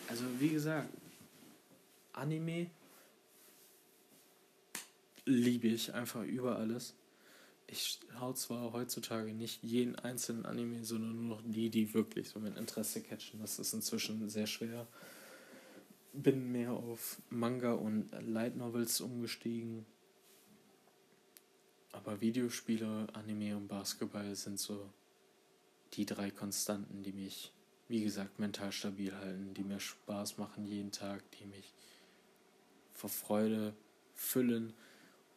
Also 0.07 0.23
wie 0.39 0.49
gesagt, 0.49 0.89
Anime 2.13 2.69
liebe 5.25 5.67
ich 5.67 5.93
einfach 5.93 6.23
über 6.23 6.57
alles. 6.57 6.95
Ich 7.69 7.99
hau 8.19 8.31
zwar 8.31 8.71
heutzutage 8.71 9.33
nicht 9.33 9.61
jeden 9.61 9.95
einzelnen 9.95 10.45
Anime, 10.45 10.85
sondern 10.85 11.15
nur 11.15 11.37
noch 11.37 11.43
die, 11.45 11.69
die 11.69 11.93
wirklich 11.93 12.29
so 12.29 12.39
mein 12.39 12.55
Interesse 12.55 13.01
catchen. 13.01 13.41
Das 13.41 13.59
ist 13.59 13.73
inzwischen 13.73 14.29
sehr 14.29 14.47
schwer. 14.47 14.87
Bin 16.19 16.51
mehr 16.51 16.71
auf 16.71 17.21
Manga 17.29 17.73
und 17.73 18.09
Light 18.21 18.57
Novels 18.57 19.01
umgestiegen. 19.01 19.85
Aber 21.91 22.21
Videospiele, 22.21 23.07
Anime 23.13 23.55
und 23.55 23.67
Basketball 23.67 24.33
sind 24.33 24.59
so 24.59 24.89
die 25.93 26.07
drei 26.07 26.31
Konstanten, 26.31 27.03
die 27.03 27.11
mich, 27.11 27.53
wie 27.87 28.03
gesagt, 28.03 28.39
mental 28.39 28.71
stabil 28.71 29.13
halten, 29.13 29.53
die 29.53 29.63
mir 29.63 29.79
Spaß 29.79 30.39
machen 30.39 30.65
jeden 30.65 30.91
Tag, 30.91 31.23
die 31.39 31.45
mich 31.45 31.71
vor 32.93 33.11
Freude 33.11 33.75
füllen 34.15 34.73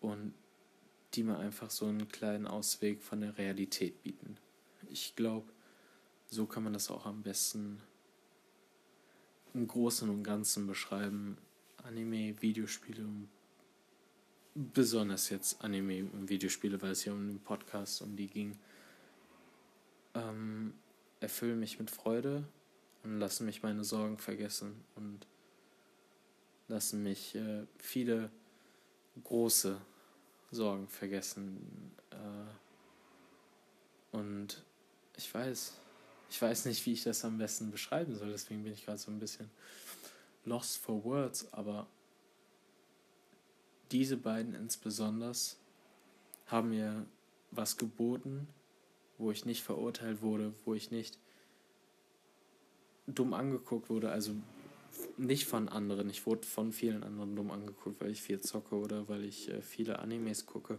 und 0.00 0.32
die 1.12 1.24
mir 1.24 1.38
einfach 1.38 1.70
so 1.70 1.86
einen 1.86 2.08
kleinen 2.08 2.46
Ausweg 2.46 3.02
von 3.02 3.20
der 3.20 3.36
Realität 3.36 4.02
bieten. 4.02 4.38
Ich 4.88 5.14
glaube, 5.14 5.52
so 6.30 6.46
kann 6.46 6.64
man 6.64 6.72
das 6.72 6.90
auch 6.90 7.04
am 7.04 7.22
besten 7.22 7.82
im 9.54 9.66
Großen 9.66 10.08
und 10.08 10.22
Ganzen 10.22 10.66
beschreiben. 10.66 11.36
Anime, 11.82 12.40
Videospiele, 12.40 13.04
besonders 14.54 15.30
jetzt 15.30 15.62
Anime 15.64 16.04
und 16.12 16.28
Videospiele, 16.28 16.80
weil 16.82 16.92
es 16.92 17.02
hier 17.02 17.12
um 17.12 17.28
den 17.28 17.40
Podcast 17.40 18.02
um 18.02 18.16
die 18.16 18.26
ging, 18.26 18.58
ähm, 20.14 20.74
erfüllen 21.20 21.60
mich 21.60 21.78
mit 21.78 21.90
Freude 21.90 22.44
und 23.02 23.18
lassen 23.18 23.46
mich 23.46 23.62
meine 23.62 23.84
Sorgen 23.84 24.18
vergessen 24.18 24.84
und 24.96 25.26
lassen 26.68 27.02
mich 27.02 27.34
äh, 27.34 27.64
viele 27.78 28.30
große 29.24 29.80
Sorgen 30.50 30.88
vergessen. 30.88 31.92
Äh, 32.10 34.16
und 34.16 34.62
ich 35.16 35.32
weiß, 35.32 35.78
ich 36.30 36.40
weiß 36.40 36.66
nicht, 36.66 36.86
wie 36.86 36.92
ich 36.92 37.02
das 37.02 37.24
am 37.24 37.38
besten 37.38 37.70
beschreiben 37.70 38.14
soll, 38.14 38.30
deswegen 38.30 38.62
bin 38.62 38.72
ich 38.72 38.84
gerade 38.84 38.98
so 38.98 39.10
ein 39.10 39.18
bisschen 39.18 39.50
lost 40.44 40.78
for 40.78 41.04
words, 41.04 41.52
aber 41.52 41.86
diese 43.90 44.16
beiden 44.16 44.54
insbesondere 44.54 45.32
haben 46.46 46.70
mir 46.70 47.04
was 47.50 47.76
geboten, 47.76 48.46
wo 49.18 49.30
ich 49.30 49.44
nicht 49.44 49.62
verurteilt 49.62 50.22
wurde, 50.22 50.54
wo 50.64 50.74
ich 50.74 50.90
nicht 50.90 51.18
dumm 53.06 53.34
angeguckt 53.34 53.90
wurde, 53.90 54.10
also 54.10 54.32
nicht 55.16 55.46
von 55.46 55.68
anderen. 55.68 56.08
Ich 56.10 56.26
wurde 56.26 56.46
von 56.46 56.72
vielen 56.72 57.02
anderen 57.02 57.34
dumm 57.34 57.50
angeguckt, 57.50 58.00
weil 58.00 58.10
ich 58.10 58.22
viel 58.22 58.40
zocke 58.40 58.76
oder 58.76 59.08
weil 59.08 59.24
ich 59.24 59.48
äh, 59.48 59.62
viele 59.62 59.98
Animes 59.98 60.46
gucke. 60.46 60.78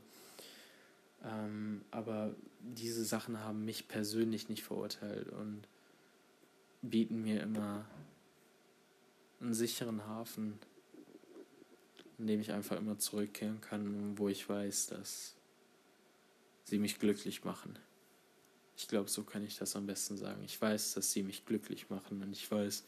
Ähm, 1.24 1.84
aber 1.92 2.36
diese 2.60 3.06
Sachen 3.06 3.40
haben 3.40 3.66
mich 3.66 3.88
persönlich 3.88 4.50
nicht 4.50 4.64
verurteilt 4.64 5.30
und 5.30 5.68
bieten 6.82 7.22
mir 7.22 7.42
immer 7.42 7.86
einen 9.40 9.54
sicheren 9.54 10.06
Hafen, 10.06 10.60
in 12.18 12.28
dem 12.28 12.42
ich 12.42 12.52
einfach 12.52 12.78
immer 12.78 12.98
zurückkehren 12.98 13.62
kann, 13.62 14.18
wo 14.18 14.30
ich 14.30 14.48
weiß, 14.48 14.88
dass 14.88 15.36
sie 16.64 16.80
mich 16.80 17.00
glücklich 17.00 17.44
machen. 17.44 17.78
Ich 18.78 18.88
glaube, 18.88 19.10
so 19.10 19.24
kann 19.24 19.44
ich 19.44 19.58
das 19.58 19.76
am 19.76 19.86
besten 19.86 20.18
sagen. 20.18 20.44
Ich 20.44 20.60
weiß, 20.60 20.94
dass 20.94 21.12
sie 21.12 21.24
mich 21.24 21.46
glücklich 21.46 21.90
machen 21.90 22.22
und 22.24 22.32
ich 22.32 22.50
weiß, 22.50 22.84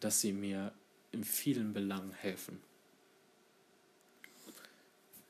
dass 0.00 0.20
sie 0.20 0.32
mir 0.32 0.72
in 1.12 1.24
vielen 1.24 1.72
Belangen 1.72 2.12
helfen. 2.12 2.60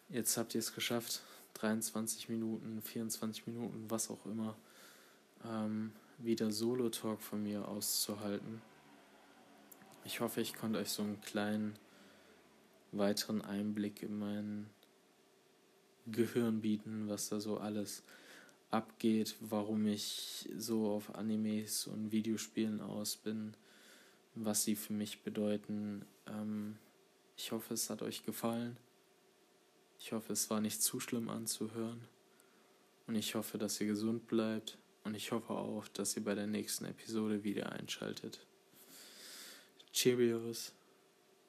Jetzt 0.08 0.36
habt 0.36 0.54
ihr 0.54 0.58
es 0.58 0.74
geschafft, 0.74 1.22
23 1.60 2.28
Minuten, 2.28 2.80
24 2.82 3.46
Minuten, 3.46 3.84
was 3.88 4.10
auch 4.10 4.24
immer, 4.26 4.56
ähm, 5.44 5.92
wieder 6.18 6.50
Solo-Talk 6.50 7.20
von 7.20 7.42
mir 7.42 7.66
auszuhalten. 7.68 8.62
Ich 10.04 10.20
hoffe, 10.20 10.40
ich 10.40 10.54
konnte 10.54 10.78
euch 10.78 10.90
so 10.90 11.02
einen 11.02 11.20
kleinen 11.20 11.74
weiteren 12.92 13.42
Einblick 13.42 14.02
in 14.02 14.18
mein 14.18 14.70
Gehirn 16.06 16.60
bieten, 16.60 17.08
was 17.08 17.28
da 17.28 17.40
so 17.40 17.58
alles 17.58 18.02
abgeht, 18.70 19.36
warum 19.40 19.86
ich 19.86 20.48
so 20.56 20.88
auf 20.90 21.14
Animes 21.14 21.86
und 21.86 22.12
Videospielen 22.12 22.80
aus 22.80 23.16
bin 23.16 23.54
was 24.34 24.64
sie 24.64 24.76
für 24.76 24.92
mich 24.92 25.22
bedeuten. 25.22 26.04
Ähm, 26.26 26.76
ich 27.36 27.52
hoffe, 27.52 27.74
es 27.74 27.90
hat 27.90 28.02
euch 28.02 28.24
gefallen. 28.24 28.76
Ich 30.02 30.12
hoffe, 30.12 30.32
es 30.32 30.48
war 30.48 30.62
nicht 30.62 30.82
zu 30.82 30.98
schlimm 30.98 31.28
anzuhören. 31.28 32.00
Und 33.06 33.16
ich 33.16 33.34
hoffe, 33.34 33.58
dass 33.58 33.78
ihr 33.82 33.86
gesund 33.86 34.26
bleibt. 34.28 34.78
Und 35.04 35.14
ich 35.14 35.30
hoffe 35.30 35.52
auch, 35.52 35.86
dass 35.88 36.16
ihr 36.16 36.24
bei 36.24 36.34
der 36.34 36.46
nächsten 36.46 36.86
Episode 36.86 37.44
wieder 37.44 37.70
einschaltet. 37.72 38.40
Cheerios. 39.92 40.72